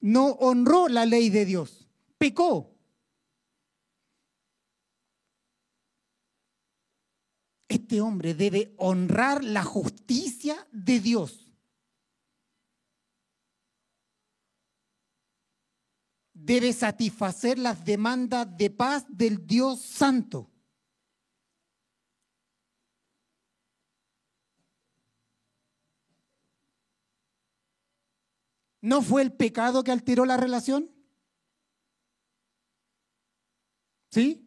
[0.00, 1.79] No honró la ley de Dios,
[2.20, 2.76] pecó.
[7.66, 11.50] Este hombre debe honrar la justicia de Dios.
[16.34, 20.50] Debe satisfacer las demandas de paz del Dios Santo.
[28.82, 30.99] ¿No fue el pecado que alteró la relación?
[34.10, 34.46] ¿Sí?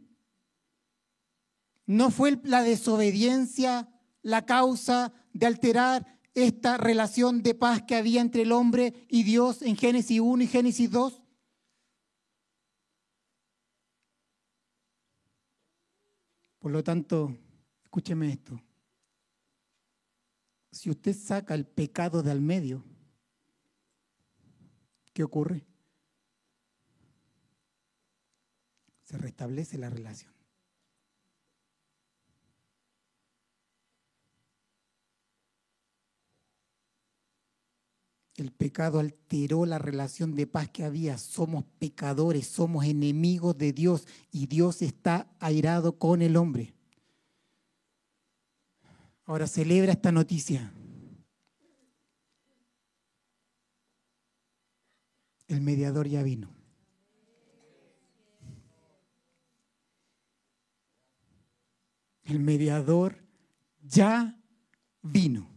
[1.85, 3.89] ¿No fue la desobediencia
[4.21, 9.61] la causa de alterar esta relación de paz que había entre el hombre y Dios
[9.61, 11.21] en Génesis 1 y Génesis 2?
[16.59, 17.37] Por lo tanto,
[17.83, 18.59] escúcheme esto.
[20.71, 22.83] Si usted saca el pecado de al medio,
[25.13, 25.67] ¿qué ocurre?
[29.13, 30.33] Se restablece la relación.
[38.33, 41.19] El pecado alteró la relación de paz que había.
[41.19, 46.73] Somos pecadores, somos enemigos de Dios y Dios está airado con el hombre.
[49.25, 50.73] Ahora celebra esta noticia.
[55.47, 56.62] El mediador ya vino.
[62.23, 63.23] El mediador
[63.81, 64.39] ya
[65.01, 65.49] vino.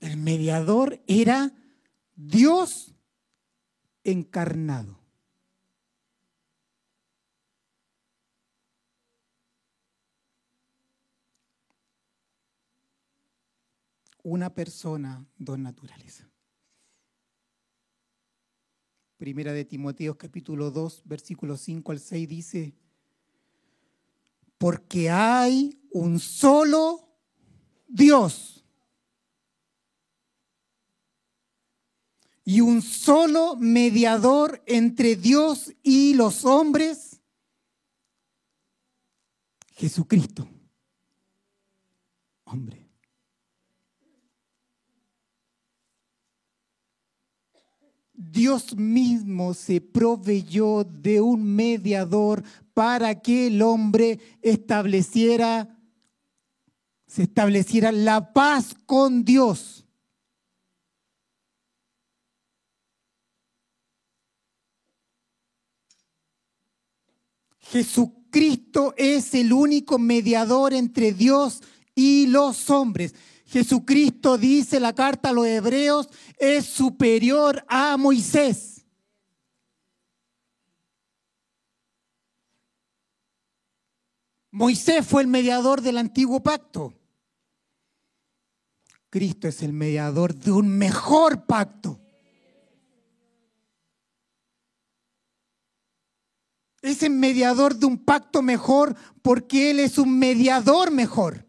[0.00, 1.50] El mediador era
[2.14, 2.94] Dios
[4.04, 5.00] encarnado.
[14.22, 16.33] Una persona, dos naturalezas.
[19.16, 22.74] Primera de Timoteo capítulo 2, versículos 5 al 6 dice,
[24.58, 27.08] porque hay un solo
[27.86, 28.64] Dios
[32.44, 37.20] y un solo mediador entre Dios y los hombres,
[39.72, 40.48] Jesucristo,
[42.44, 42.83] hombre.
[48.34, 52.42] Dios mismo se proveyó de un mediador
[52.74, 55.78] para que el hombre estableciera,
[57.06, 59.86] se estableciera la paz con Dios.
[67.60, 71.62] Jesucristo es el único mediador entre Dios
[71.94, 73.14] y los hombres.
[73.46, 78.84] Jesucristo, dice la carta a los hebreos, es superior a Moisés.
[84.50, 86.94] Moisés fue el mediador del antiguo pacto.
[89.10, 92.00] Cristo es el mediador de un mejor pacto.
[96.84, 101.43] es el mediador de un pacto mejor porque Él es un mediador mejor.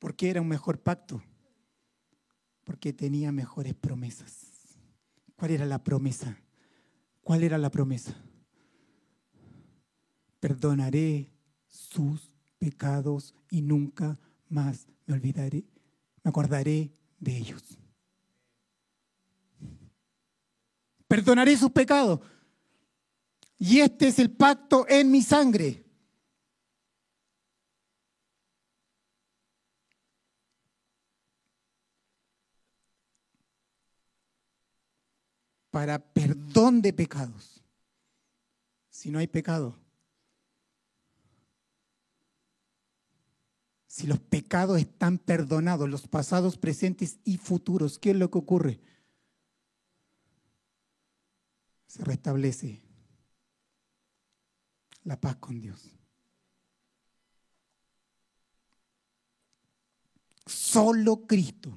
[0.00, 1.22] ¿Por qué era un mejor pacto?
[2.64, 4.48] Porque tenía mejores promesas.
[5.36, 6.36] ¿Cuál era la promesa?
[7.22, 8.16] ¿Cuál era la promesa?
[10.40, 11.30] Perdonaré
[11.68, 15.64] sus pecados y nunca más me olvidaré,
[16.24, 16.90] me acordaré
[17.20, 17.78] de ellos.
[21.10, 22.20] perdonaré sus pecados.
[23.58, 25.84] Y este es el pacto en mi sangre.
[35.70, 37.62] Para perdón de pecados.
[38.88, 39.78] Si no hay pecado.
[43.86, 48.80] Si los pecados están perdonados, los pasados, presentes y futuros, ¿qué es lo que ocurre?
[51.90, 52.80] se restablece
[55.02, 55.90] la paz con Dios.
[60.46, 61.76] Solo Cristo.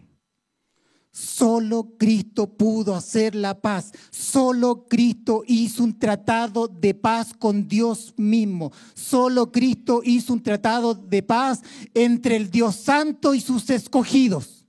[1.15, 3.91] Solo Cristo pudo hacer la paz.
[4.09, 8.71] Solo Cristo hizo un tratado de paz con Dios mismo.
[8.95, 11.61] Solo Cristo hizo un tratado de paz
[11.93, 14.65] entre el Dios Santo y sus escogidos.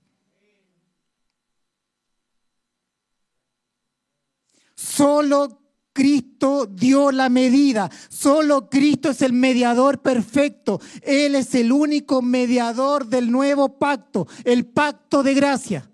[4.75, 7.89] Solo Cristo dio la medida.
[8.07, 10.79] Solo Cristo es el mediador perfecto.
[11.01, 15.89] Él es el único mediador del nuevo pacto, el pacto de gracia.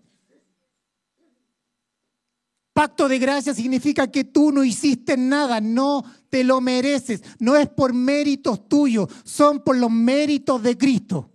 [2.82, 7.70] Pacto de gracia significa que tú no hiciste nada, no te lo mereces, no es
[7.70, 11.32] por méritos tuyos, son por los méritos de Cristo.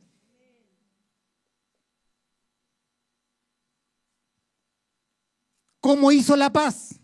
[5.79, 6.99] ¿Cómo hizo la paz?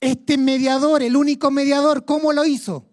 [0.00, 2.90] Este mediador, el único mediador, ¿cómo lo hizo?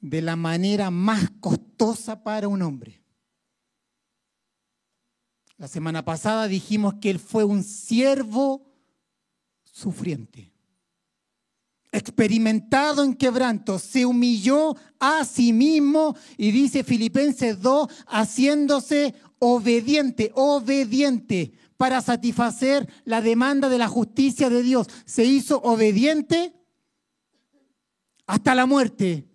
[0.00, 2.97] De la manera más costosa para un hombre.
[5.58, 8.64] La semana pasada dijimos que él fue un siervo
[9.64, 10.52] sufriente,
[11.90, 21.52] experimentado en quebranto, se humilló a sí mismo y dice Filipenses 2, haciéndose obediente, obediente
[21.76, 24.86] para satisfacer la demanda de la justicia de Dios.
[25.06, 26.54] Se hizo obediente
[28.26, 29.28] hasta la muerte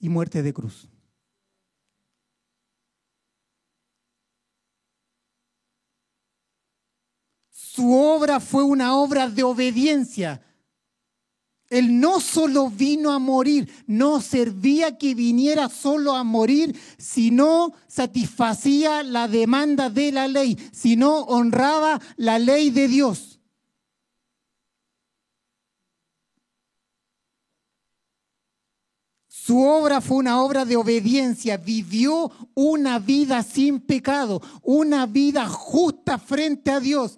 [0.00, 0.88] y muerte de cruz.
[7.78, 10.42] Su obra fue una obra de obediencia
[11.70, 19.02] él no solo vino a morir, no servía que viniera solo a morir, sino satisfacía
[19.02, 23.38] la demanda de la ley, sino honraba la ley de Dios.
[29.28, 36.18] Su obra fue una obra de obediencia, vivió una vida sin pecado, una vida justa
[36.18, 37.16] frente a Dios.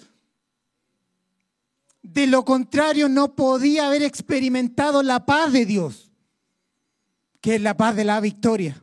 [2.12, 6.10] De lo contrario, no podía haber experimentado la paz de Dios,
[7.40, 8.82] que es la paz de la victoria,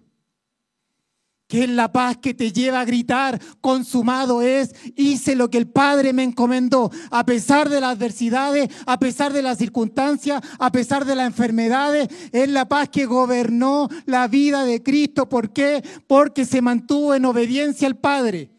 [1.48, 5.68] que es la paz que te lleva a gritar, consumado es, hice lo que el
[5.68, 11.04] Padre me encomendó, a pesar de las adversidades, a pesar de las circunstancias, a pesar
[11.04, 15.28] de las enfermedades, es la paz que gobernó la vida de Cristo.
[15.28, 15.84] ¿Por qué?
[16.08, 18.57] Porque se mantuvo en obediencia al Padre.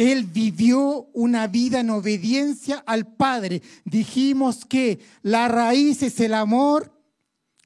[0.00, 3.60] Él vivió una vida en obediencia al Padre.
[3.84, 6.90] Dijimos que la raíz es el amor,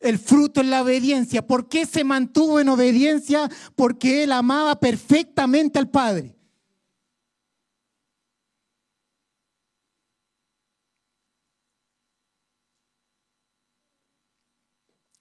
[0.00, 1.46] el fruto es la obediencia.
[1.46, 3.48] ¿Por qué se mantuvo en obediencia?
[3.76, 6.34] Porque él amaba perfectamente al Padre.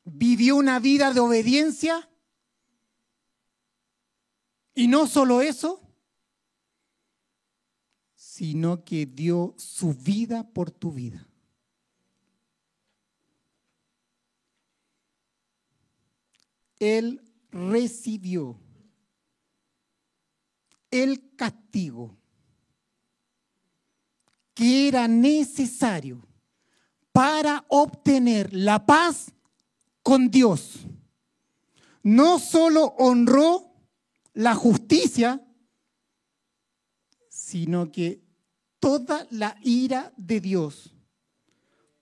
[0.03, 2.09] Vivió una vida de obediencia.
[4.73, 5.79] Y no solo eso,
[8.35, 11.27] sino que dio su vida por tu vida.
[16.79, 17.21] Él
[17.51, 18.59] recibió
[20.89, 22.17] el castigo
[24.55, 26.27] que era necesario
[27.11, 29.31] para obtener la paz
[30.01, 30.79] con Dios.
[32.01, 33.75] No solo honró
[34.33, 35.39] la justicia,
[37.29, 38.22] sino que
[38.83, 40.93] toda la ira de Dios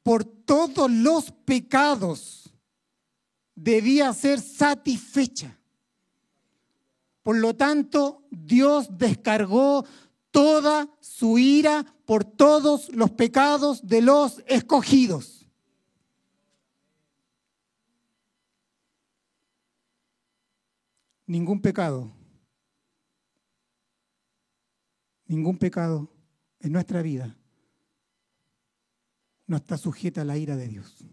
[0.01, 2.51] por todos los pecados
[3.53, 5.59] debía ser satisfecha.
[7.21, 9.86] Por lo tanto, Dios descargó
[10.32, 15.47] toda su ira por todos los pecados de los escogidos.
[21.27, 22.11] Ningún pecado,
[25.27, 26.09] ningún pecado
[26.62, 27.38] en nuestra vida
[29.47, 31.05] no está sujeta a la ira de Dios.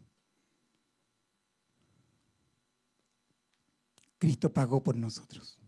[4.18, 5.58] Cristo pagó por nosotros.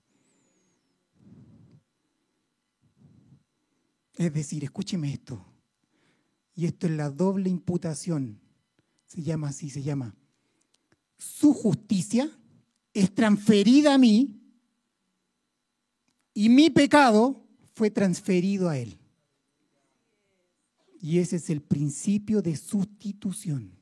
[4.14, 5.44] Es decir, escúcheme esto.
[6.54, 8.40] Y esto es la doble imputación.
[9.06, 10.14] Se llama así, se llama.
[11.16, 12.30] Su justicia
[12.92, 14.40] es transferida a mí
[16.34, 18.99] y mi pecado fue transferido a él.
[21.00, 23.72] Y ese es el principio de sustitución.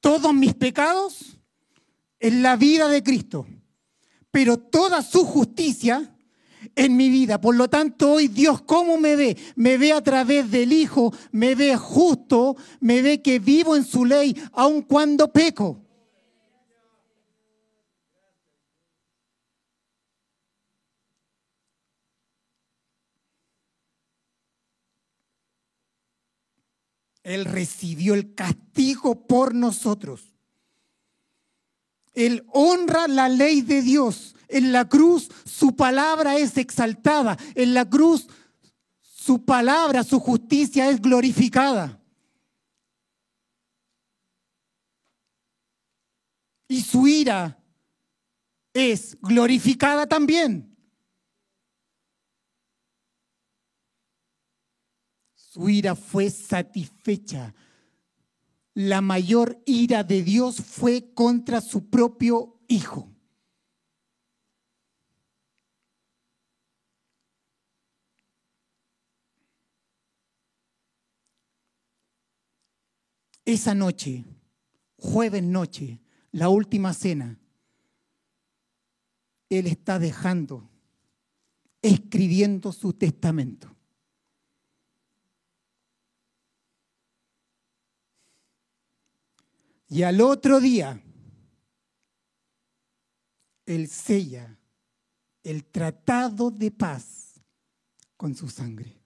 [0.00, 1.38] Todos mis pecados
[2.18, 3.46] en la vida de Cristo,
[4.30, 6.16] pero toda su justicia
[6.74, 7.40] en mi vida.
[7.40, 9.36] Por lo tanto, hoy Dios, ¿cómo me ve?
[9.54, 14.04] Me ve a través del Hijo, me ve justo, me ve que vivo en su
[14.04, 15.87] ley, aun cuando peco.
[27.28, 30.32] Él recibió el castigo por nosotros.
[32.14, 34.34] Él honra la ley de Dios.
[34.48, 37.36] En la cruz su palabra es exaltada.
[37.54, 38.28] En la cruz
[39.02, 42.00] su palabra, su justicia es glorificada.
[46.66, 47.62] Y su ira
[48.72, 50.77] es glorificada también.
[55.58, 57.52] Su ira fue satisfecha.
[58.74, 63.10] La mayor ira de Dios fue contra su propio Hijo.
[73.44, 74.24] Esa noche,
[74.96, 76.00] jueves noche,
[76.30, 77.36] la última cena,
[79.48, 80.70] Él está dejando,
[81.82, 83.77] escribiendo su testamento.
[89.88, 91.02] Y al otro día,
[93.64, 94.58] Él sella
[95.42, 97.40] el tratado de paz
[98.16, 99.00] con su sangre.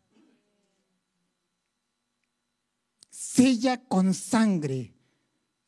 [3.10, 4.92] Sella con sangre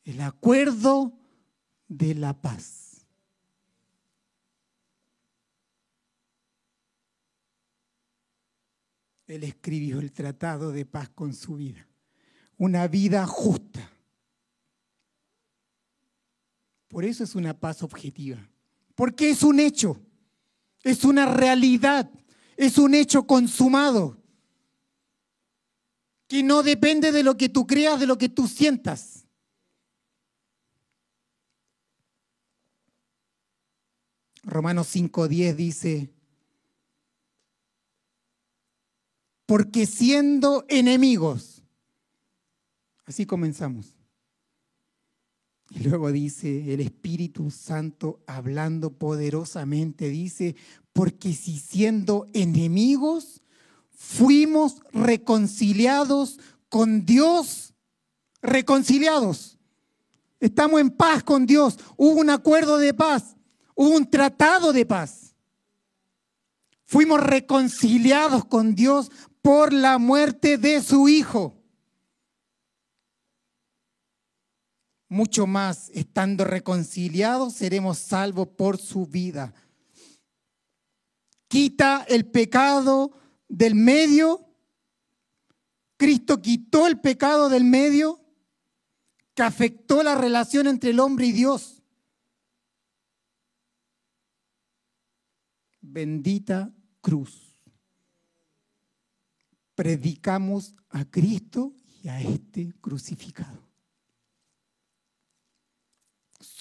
[0.03, 1.17] el acuerdo
[1.87, 3.07] de la paz.
[9.27, 11.87] Él escribió el tratado de paz con su vida.
[12.57, 13.94] Una vida justa
[16.95, 18.49] por eso es una paz objetiva.
[18.95, 19.99] Porque es un hecho,
[20.81, 22.09] es una realidad,
[22.55, 24.17] es un hecho consumado.
[26.29, 29.27] Que no depende de lo que tú creas, de lo que tú sientas.
[34.43, 36.13] Romanos 5.10 dice,
[39.45, 41.61] porque siendo enemigos,
[43.05, 43.94] así comenzamos,
[45.69, 50.55] y luego dice el Espíritu Santo hablando poderosamente, dice,
[50.93, 53.41] porque si siendo enemigos
[53.89, 56.39] fuimos reconciliados
[56.69, 57.73] con Dios,
[58.41, 59.57] reconciliados.
[60.39, 61.79] Estamos en paz con Dios.
[61.97, 63.35] Hubo un acuerdo de paz,
[63.73, 65.35] hubo un tratado de paz.
[66.85, 69.11] Fuimos reconciliados con Dios
[69.41, 71.55] por la muerte de su Hijo.
[75.07, 79.53] Mucho más, estando reconciliados, seremos salvos por su vida.
[81.47, 83.11] Quita el pecado
[83.47, 84.47] del medio.
[85.97, 88.19] Cristo quitó el pecado del medio
[89.33, 91.83] que afectó la relación entre el hombre y Dios.
[95.81, 97.59] Bendita cruz.
[99.75, 103.74] Predicamos a Cristo y a este crucificado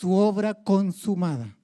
[0.04, 1.56] su obra consumada.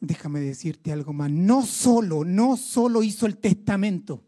[0.00, 1.30] Déjame decirte algo más.
[1.30, 4.24] No solo, no solo hizo el testamento.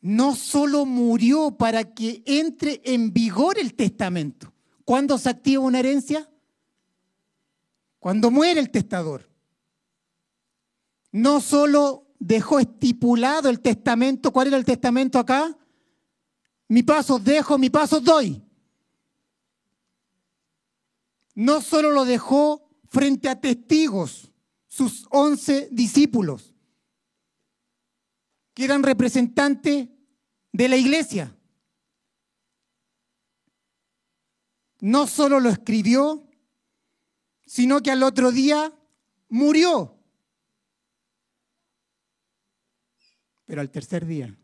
[0.00, 4.52] No solo murió para que entre en vigor el testamento.
[4.84, 6.30] ¿Cuándo se activa una herencia?
[7.98, 9.28] Cuando muere el testador.
[11.10, 14.32] No solo dejó estipulado el testamento.
[14.32, 15.58] ¿Cuál era el testamento acá?
[16.68, 18.42] Mi paso dejo, mi paso doy.
[21.34, 24.32] No solo lo dejó frente a testigos,
[24.66, 26.54] sus once discípulos,
[28.54, 29.88] que eran representantes
[30.52, 31.36] de la iglesia.
[34.80, 36.28] No solo lo escribió,
[37.44, 38.72] sino que al otro día
[39.28, 39.98] murió.
[43.44, 44.36] Pero al tercer día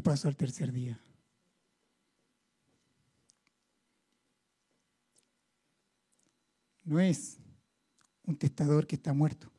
[0.00, 0.98] ¿Qué pasó al tercer día?
[6.84, 7.38] No es
[8.24, 9.52] un testador que está muerto.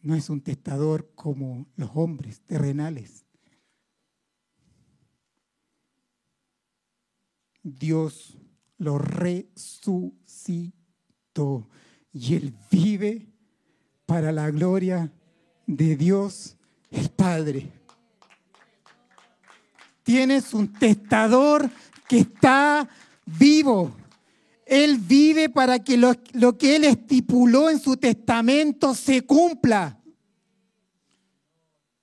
[0.00, 3.26] No es un testador como los hombres terrenales.
[7.62, 8.38] Dios
[8.78, 10.08] lo resucitó
[12.14, 13.30] y él vive
[14.06, 15.12] para la gloria
[15.66, 16.57] de Dios
[16.90, 17.70] el Padre.
[20.02, 21.68] Tienes un testador
[22.08, 22.88] que está
[23.26, 23.92] vivo.
[24.64, 29.98] Él vive para que lo, lo, que Él estipuló en su testamento se cumpla.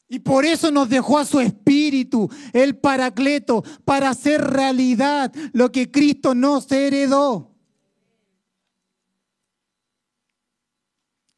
[0.08, 5.90] Y por eso nos dejó a su espíritu, el paracleto, para hacer realidad lo que
[5.90, 7.52] Cristo nos heredó.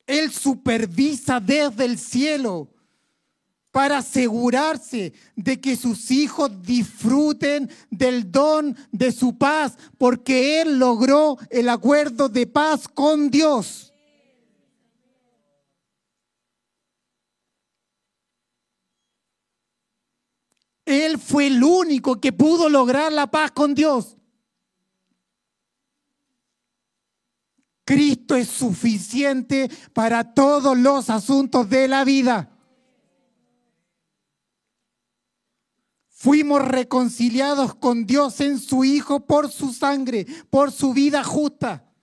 [0.05, 2.69] Él supervisa desde el cielo
[3.77, 11.37] para asegurarse de que sus hijos disfruten del don de su paz, porque Él logró
[11.51, 13.93] el acuerdo de paz con Dios.
[20.83, 24.17] Él fue el único que pudo lograr la paz con Dios.
[27.85, 32.56] Cristo es suficiente para todos los asuntos de la vida.
[36.19, 41.93] Fuimos reconciliados con Dios en su Hijo por su sangre, por su vida justa.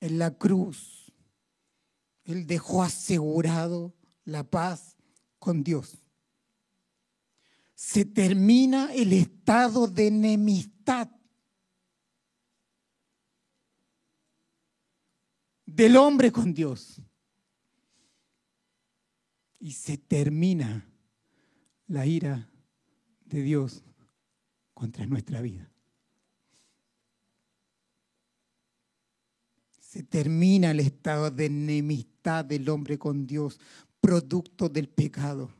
[0.00, 1.10] En la cruz,
[2.24, 3.94] Él dejó asegurado
[4.26, 4.98] la paz
[5.38, 5.96] con Dios.
[7.74, 11.08] Se termina el estado de enemistad
[15.66, 17.00] del hombre con Dios.
[19.58, 20.86] Y se termina
[21.86, 22.48] la ira
[23.24, 23.82] de Dios
[24.74, 25.70] contra nuestra vida.
[29.80, 33.60] Se termina el estado de enemistad del hombre con Dios,
[34.00, 35.50] producto del pecado.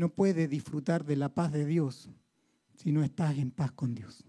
[0.00, 2.08] No puedes disfrutar de la paz de Dios
[2.74, 4.24] si no estás en paz con Dios.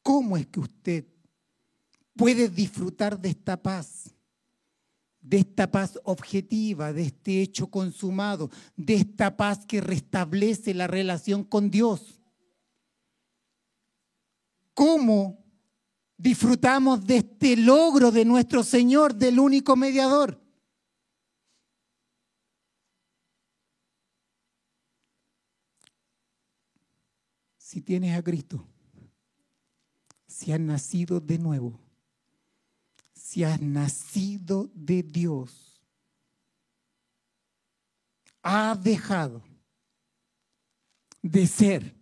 [0.00, 1.04] ¿Cómo es que usted
[2.14, 4.14] puede disfrutar de esta paz?
[5.20, 11.42] De esta paz objetiva, de este hecho consumado, de esta paz que restablece la relación
[11.42, 12.22] con Dios.
[14.72, 15.44] ¿Cómo
[16.16, 20.45] disfrutamos de este logro de nuestro Señor, del único mediador?
[27.66, 28.64] Si tienes a Cristo,
[30.24, 31.80] si has nacido de nuevo,
[33.12, 35.82] si has nacido de Dios,
[38.40, 39.42] has dejado
[41.20, 41.96] de ser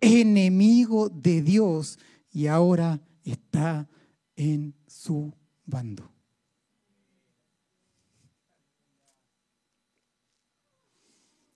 [0.00, 1.96] enemigo de Dios
[2.32, 3.88] y ahora está
[4.34, 5.32] en su
[5.64, 6.10] bando.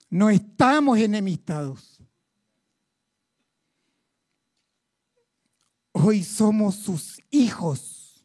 [0.09, 1.95] No estamos enemistados.
[6.07, 8.23] Hoy somos sus hijos.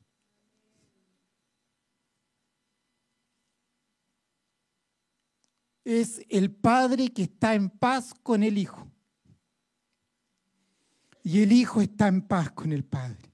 [5.85, 8.85] Es el Padre que está en paz con el Hijo.
[11.23, 13.31] Y el Hijo está en paz con el Padre.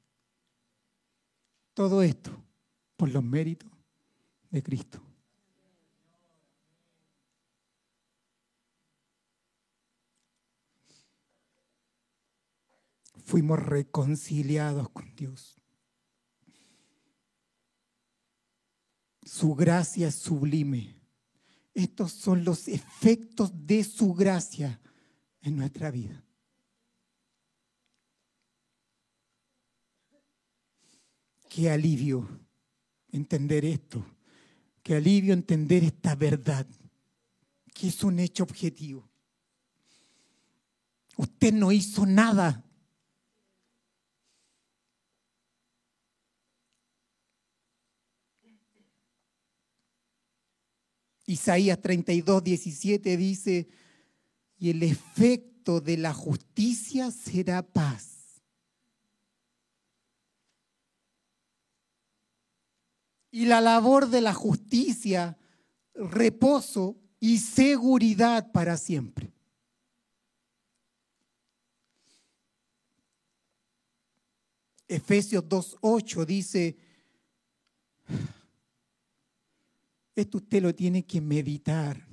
[1.73, 2.29] Todo esto
[2.97, 3.71] por los méritos
[4.51, 5.04] de Cristo.
[13.25, 15.59] Fuimos reconciliados con Dios.
[19.23, 20.95] Su gracia es sublime.
[21.73, 24.79] Estos son los efectos de su gracia
[25.41, 26.23] en nuestra vida.
[31.49, 32.27] Qué alivio
[33.11, 34.05] entender esto.
[34.83, 36.67] Qué alivio entender esta verdad,
[37.73, 39.09] que es un hecho objetivo.
[41.17, 42.64] Usted no hizo nada
[51.25, 53.67] Isaías 32, 17 dice,
[54.57, 58.41] y el efecto de la justicia será paz.
[63.31, 65.37] Y la labor de la justicia,
[65.93, 69.33] reposo y seguridad para siempre.
[74.87, 76.77] Efesios 2.8 dice,
[80.15, 82.07] esto usted lo tiene que meditar.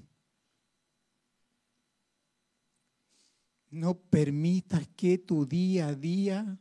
[3.71, 6.59] No permitas que tu día a día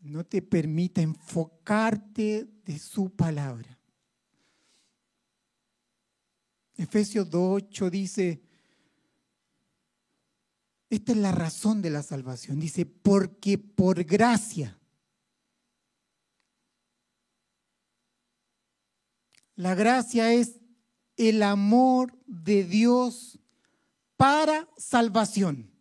[0.00, 3.78] no te permita enfocarte de su palabra.
[6.76, 8.42] Efesios 2.8 dice,
[10.90, 12.60] esta es la razón de la salvación.
[12.60, 14.78] Dice, porque por gracia
[19.56, 20.60] La gracia es
[21.16, 23.38] el amor de Dios
[24.16, 25.74] para salvación.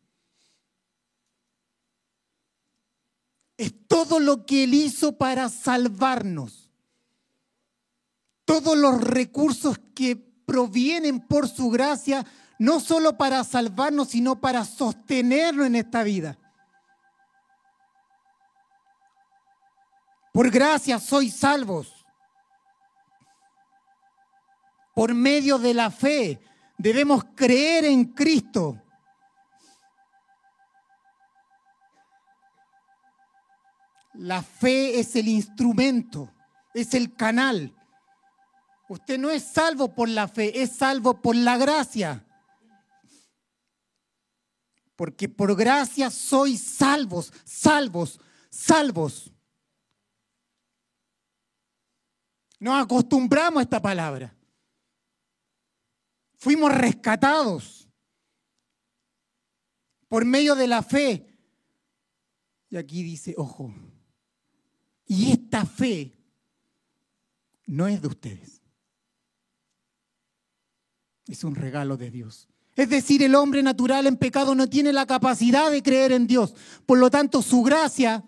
[3.58, 6.72] es todo lo que Él hizo para salvarnos.
[8.46, 12.26] Todos los recursos que provienen por su gracia,
[12.60, 16.38] no solo para salvarnos, sino para sostenernos en esta vida.
[20.34, 21.93] Por gracia sois salvos.
[24.94, 26.40] Por medio de la fe
[26.78, 28.80] debemos creer en Cristo.
[34.14, 36.32] La fe es el instrumento,
[36.74, 37.74] es el canal.
[38.88, 42.24] Usted no es salvo por la fe, es salvo por la gracia.
[44.96, 48.20] Porque por gracia sois salvos, salvos,
[48.52, 49.32] salvos.
[52.60, 54.34] Nos acostumbramos a esta palabra.
[56.44, 57.88] Fuimos rescatados
[60.10, 61.26] por medio de la fe.
[62.70, 63.74] Y aquí dice, ojo,
[65.06, 66.20] y esta fe
[67.66, 68.62] no es de ustedes.
[71.28, 72.50] Es un regalo de Dios.
[72.76, 76.54] Es decir, el hombre natural en pecado no tiene la capacidad de creer en Dios.
[76.86, 78.22] Por lo tanto, su gracia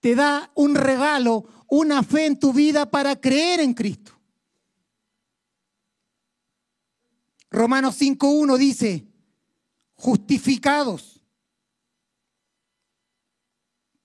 [0.00, 4.11] te da un regalo, una fe en tu vida para creer en Cristo.
[7.52, 9.06] Romanos 5.1 dice,
[9.94, 11.20] justificados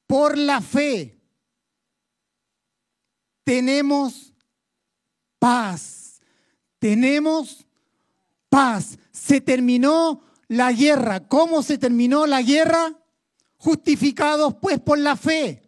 [0.06, 1.18] por la fe
[3.48, 4.34] tenemos
[5.40, 6.20] paz.
[6.80, 7.66] Tenemos
[8.50, 9.00] paz.
[9.12, 11.30] Se terminó la guerra.
[11.30, 12.94] ¿Cómo se terminó la guerra?
[13.56, 15.64] Justificados pues por la fe.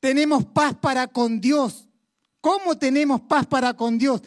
[0.00, 1.88] Tenemos paz para con Dios.
[2.40, 4.22] ¿Cómo tenemos paz para con Dios?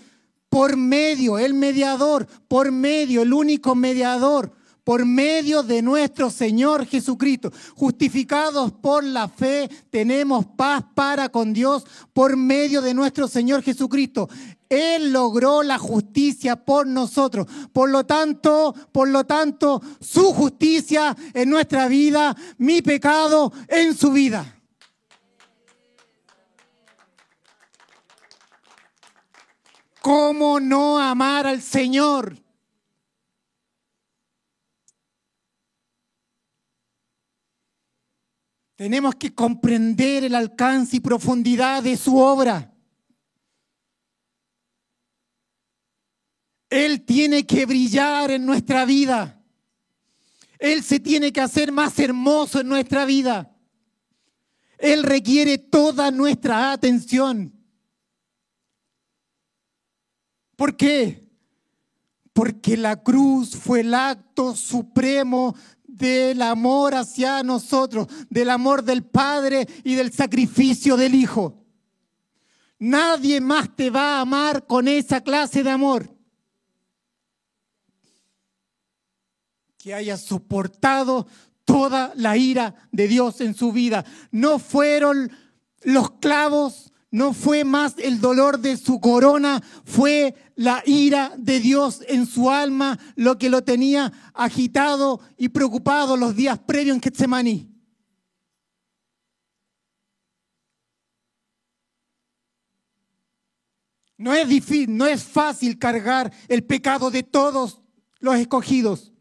[0.57, 4.51] Por medio, el mediador, por medio, el único mediador,
[4.83, 7.53] por medio de nuestro Señor Jesucristo.
[7.75, 14.29] Justificados por la fe, tenemos paz para con Dios por medio de nuestro Señor Jesucristo.
[14.67, 17.45] Él logró la justicia por nosotros.
[17.71, 24.11] Por lo tanto, por lo tanto, su justicia en nuestra vida, mi pecado en su
[24.11, 24.56] vida.
[30.07, 32.41] ¿Cómo no amar al Señor?
[38.77, 42.73] Tenemos que comprender el alcance y profundidad de su obra.
[46.69, 49.43] Él tiene que brillar en nuestra vida.
[50.57, 53.53] Él se tiene que hacer más hermoso en nuestra vida.
[54.77, 57.56] Él requiere toda nuestra atención.
[60.57, 61.29] ¿Por qué?
[62.33, 65.55] Porque la cruz fue el acto supremo
[65.85, 71.63] del amor hacia nosotros, del amor del Padre y del sacrificio del Hijo.
[72.79, 76.11] Nadie más te va a amar con esa clase de amor.
[79.77, 81.27] Que haya soportado
[81.65, 84.05] toda la ira de Dios en su vida.
[84.31, 85.31] No fueron
[85.83, 92.03] los clavos, no fue más el dolor de su corona, fue la ira de Dios
[92.07, 97.73] en su alma lo que lo tenía agitado y preocupado los días previos en Getsemaní.
[104.15, 107.81] No es difícil, no es fácil cargar el pecado de todos
[108.19, 109.11] los escogidos.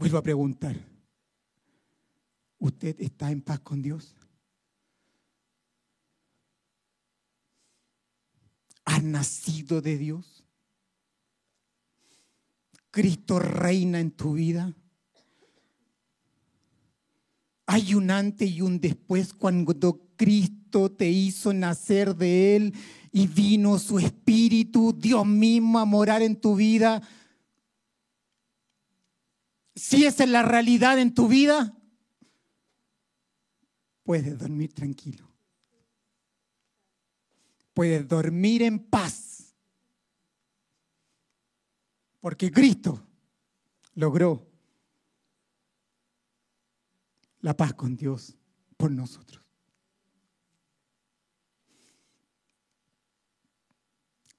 [0.00, 0.74] Vuelvo a preguntar,
[2.58, 4.16] ¿usted está en paz con Dios?
[8.86, 10.42] ¿Has nacido de Dios?
[12.90, 14.74] ¿Cristo reina en tu vida?
[17.66, 22.74] Hay un antes y un después cuando Cristo te hizo nacer de Él
[23.12, 27.02] y vino su Espíritu, Dios mismo, a morar en tu vida
[29.80, 31.74] si esa es la realidad en tu vida,
[34.02, 35.26] puedes dormir tranquilo.
[37.72, 39.54] Puedes dormir en paz.
[42.20, 43.02] Porque Cristo
[43.94, 44.46] logró
[47.40, 48.36] la paz con Dios
[48.76, 49.42] por nosotros.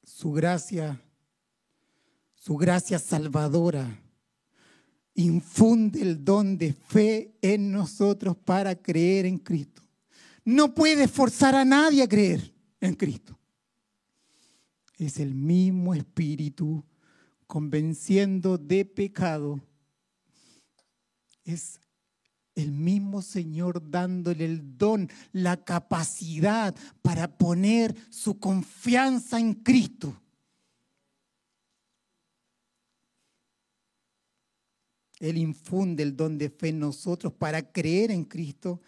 [0.04, 1.02] Su gracia,
[2.36, 4.11] su gracia salvadora
[5.22, 9.82] infunde el don de fe en nosotros para creer en Cristo.
[10.44, 13.38] No puede forzar a nadie a creer en Cristo.
[14.98, 16.84] es el mismo Espíritu
[17.48, 19.60] convenciendo de pecado.
[21.44, 21.80] Es
[22.56, 30.22] el mismo Señor dándole el don, la capacidad para poner su confianza en Cristo.
[35.22, 38.82] Él infunde el don de fe en nosotros para creer en Cristo.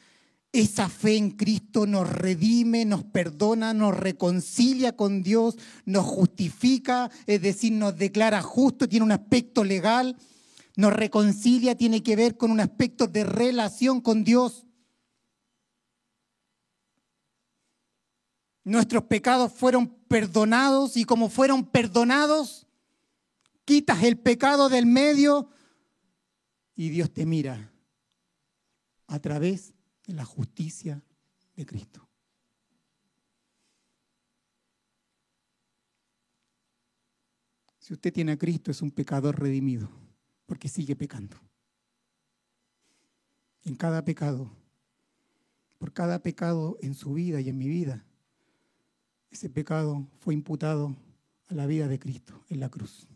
[0.52, 7.42] Esa fe en Cristo nos redime, nos perdona, nos reconcilia con Dios, nos justifica, es
[7.42, 10.18] decir, nos declara justo, tiene un aspecto legal,
[10.76, 14.66] nos reconcilia, tiene que ver con un aspecto de relación con Dios.
[18.64, 22.66] Nuestros pecados fueron perdonados y como fueron perdonados,
[23.66, 25.50] quitas el pecado del medio,
[26.76, 27.72] y Dios te mira
[29.08, 29.74] a través
[30.06, 31.04] de la justicia
[31.56, 32.08] de Cristo.
[37.80, 39.90] Si usted tiene a Cristo es un pecador redimido,
[40.46, 41.38] porque sigue pecando.
[43.64, 44.50] En cada pecado,
[45.78, 48.06] por cada pecado en su vida y en mi vida,
[49.30, 50.96] ese pecado fue imputado
[51.50, 53.08] a la vida de Cristo en la cruz.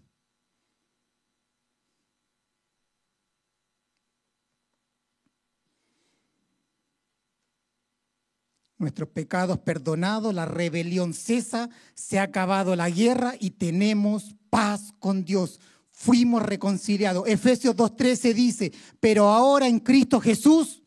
[8.78, 15.26] Nuestros pecados perdonados, la rebelión cesa, se ha acabado la guerra y tenemos paz con
[15.26, 15.60] Dios.
[15.92, 17.28] Fuimos reconciliados.
[17.28, 20.84] Efesios 2.13 dice, pero ahora en Cristo Jesús,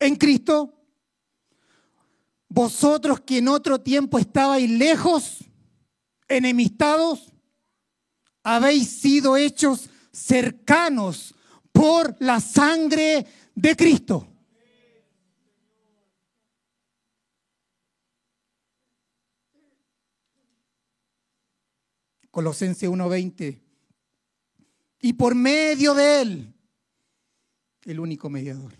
[0.00, 0.74] en Cristo,
[2.48, 5.44] vosotros que en otro tiempo estabais lejos,
[6.28, 7.32] enemistados,
[8.42, 11.34] habéis sido hechos cercanos
[11.72, 14.26] por la sangre de Cristo.
[22.38, 23.60] Colosenses 1:20.
[25.00, 26.54] Y por medio de Él,
[27.84, 28.78] el único mediador.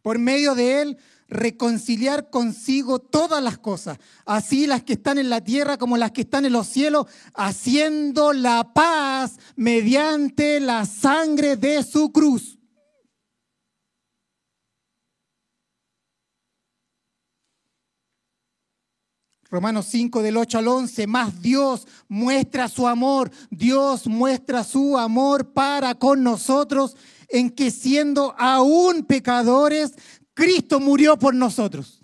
[0.00, 5.44] Por medio de Él, reconciliar consigo todas las cosas, así las que están en la
[5.44, 7.04] tierra como las que están en los cielos,
[7.34, 12.57] haciendo la paz mediante la sangre de su cruz.
[19.50, 25.52] Romanos 5 del 8 al 11, más Dios muestra su amor, Dios muestra su amor
[25.52, 26.96] para con nosotros
[27.28, 29.92] en que siendo aún pecadores,
[30.34, 32.02] Cristo murió por nosotros.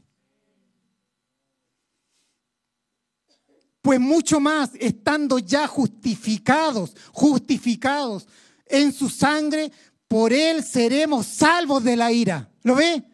[3.82, 8.26] Pues mucho más, estando ya justificados, justificados
[8.64, 9.70] en su sangre,
[10.08, 12.50] por él seremos salvos de la ira.
[12.62, 13.04] ¿Lo ve?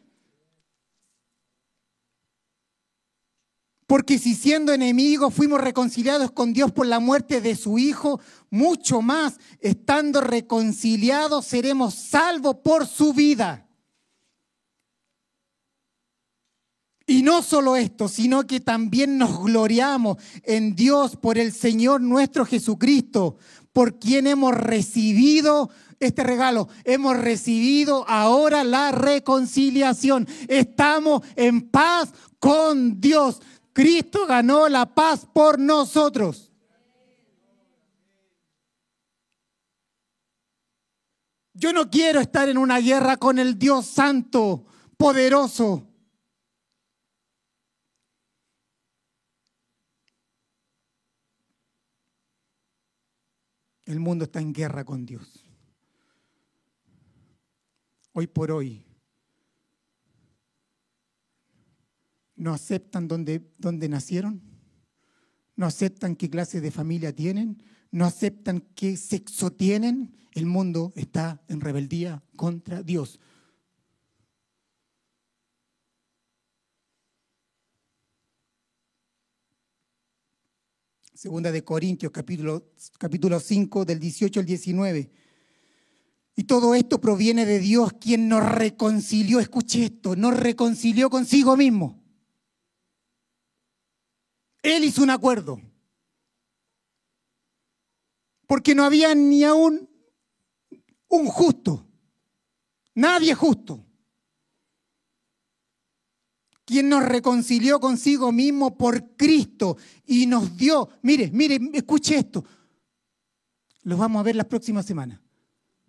[3.90, 9.02] Porque si siendo enemigos fuimos reconciliados con Dios por la muerte de su Hijo, mucho
[9.02, 13.66] más, estando reconciliados, seremos salvos por su vida.
[17.04, 22.46] Y no solo esto, sino que también nos gloriamos en Dios por el Señor nuestro
[22.46, 23.38] Jesucristo,
[23.72, 25.68] por quien hemos recibido
[25.98, 26.68] este regalo.
[26.84, 30.28] Hemos recibido ahora la reconciliación.
[30.46, 33.40] Estamos en paz con Dios.
[33.72, 36.50] Cristo ganó la paz por nosotros.
[41.54, 44.64] Yo no quiero estar en una guerra con el Dios santo,
[44.96, 45.86] poderoso.
[53.84, 55.44] El mundo está en guerra con Dios.
[58.12, 58.89] Hoy por hoy
[62.40, 63.42] no aceptan dónde,
[63.90, 64.40] nacieron,
[65.56, 70.16] no aceptan qué clase de familia tienen, no aceptan qué sexo tienen.
[70.32, 73.20] El mundo está en rebeldía contra Dios.
[81.12, 85.10] Segunda de Corintios, capítulo, capítulo 5, del 18 al 19.
[86.36, 91.99] Y todo esto proviene de Dios, quien nos reconcilió, escuche esto, nos reconcilió consigo mismo
[94.62, 95.60] él hizo un acuerdo.
[98.46, 99.88] Porque no había ni aún
[101.08, 101.86] un justo.
[102.94, 103.84] Nadie justo.
[106.64, 109.76] Quien nos reconcilió consigo mismo por Cristo
[110.06, 112.44] y nos dio, mire, mire, escuche esto.
[113.82, 115.20] Los vamos a ver las próximas semanas.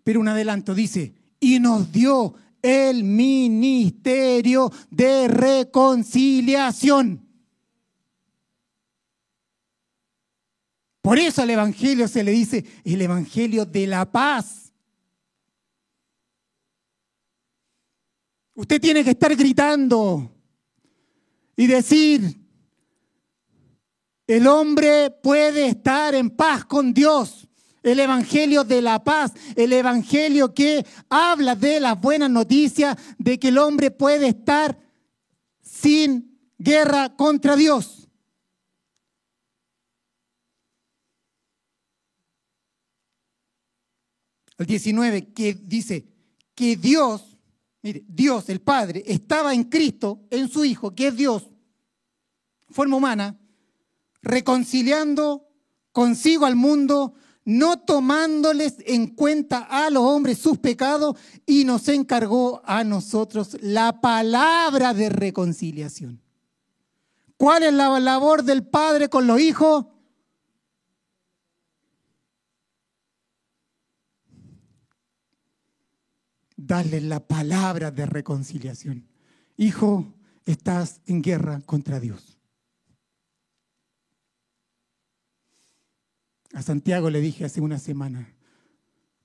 [0.02, 7.21] Pero un adelanto dice, y nos dio el ministerio de reconciliación.
[11.02, 14.72] Por eso al Evangelio se le dice el Evangelio de la paz.
[18.54, 20.30] Usted tiene que estar gritando
[21.56, 22.40] y decir,
[24.28, 27.48] el hombre puede estar en paz con Dios.
[27.82, 33.48] El Evangelio de la paz, el Evangelio que habla de las buenas noticias de que
[33.48, 34.78] el hombre puede estar
[35.60, 38.01] sin guerra contra Dios.
[44.62, 46.06] El 19 que dice
[46.54, 47.36] que Dios,
[47.82, 51.48] mire, Dios el Padre estaba en Cristo, en su Hijo, que es Dios,
[52.70, 53.40] forma humana,
[54.22, 55.48] reconciliando
[55.90, 57.14] consigo al mundo,
[57.44, 64.00] no tomándoles en cuenta a los hombres sus pecados, y nos encargó a nosotros la
[64.00, 66.22] palabra de reconciliación.
[67.36, 69.86] ¿Cuál es la labor del Padre con los hijos?
[76.64, 79.08] Darles la palabra de reconciliación.
[79.56, 80.14] Hijo,
[80.46, 82.38] estás en guerra contra Dios.
[86.54, 88.32] A Santiago le dije hace una semana,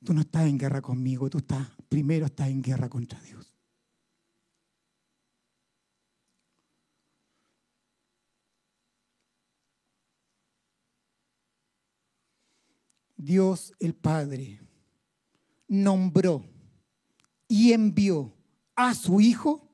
[0.04, 3.54] tú no estás en guerra conmigo, tú estás, primero estás en guerra contra Dios.
[13.16, 14.60] Dios el Padre
[15.68, 16.57] nombró
[17.48, 18.34] y envió
[18.76, 19.68] a su Hijo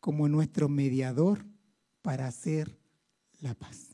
[0.00, 1.44] como nuestro mediador
[2.02, 2.78] para hacer
[3.40, 3.89] la paz.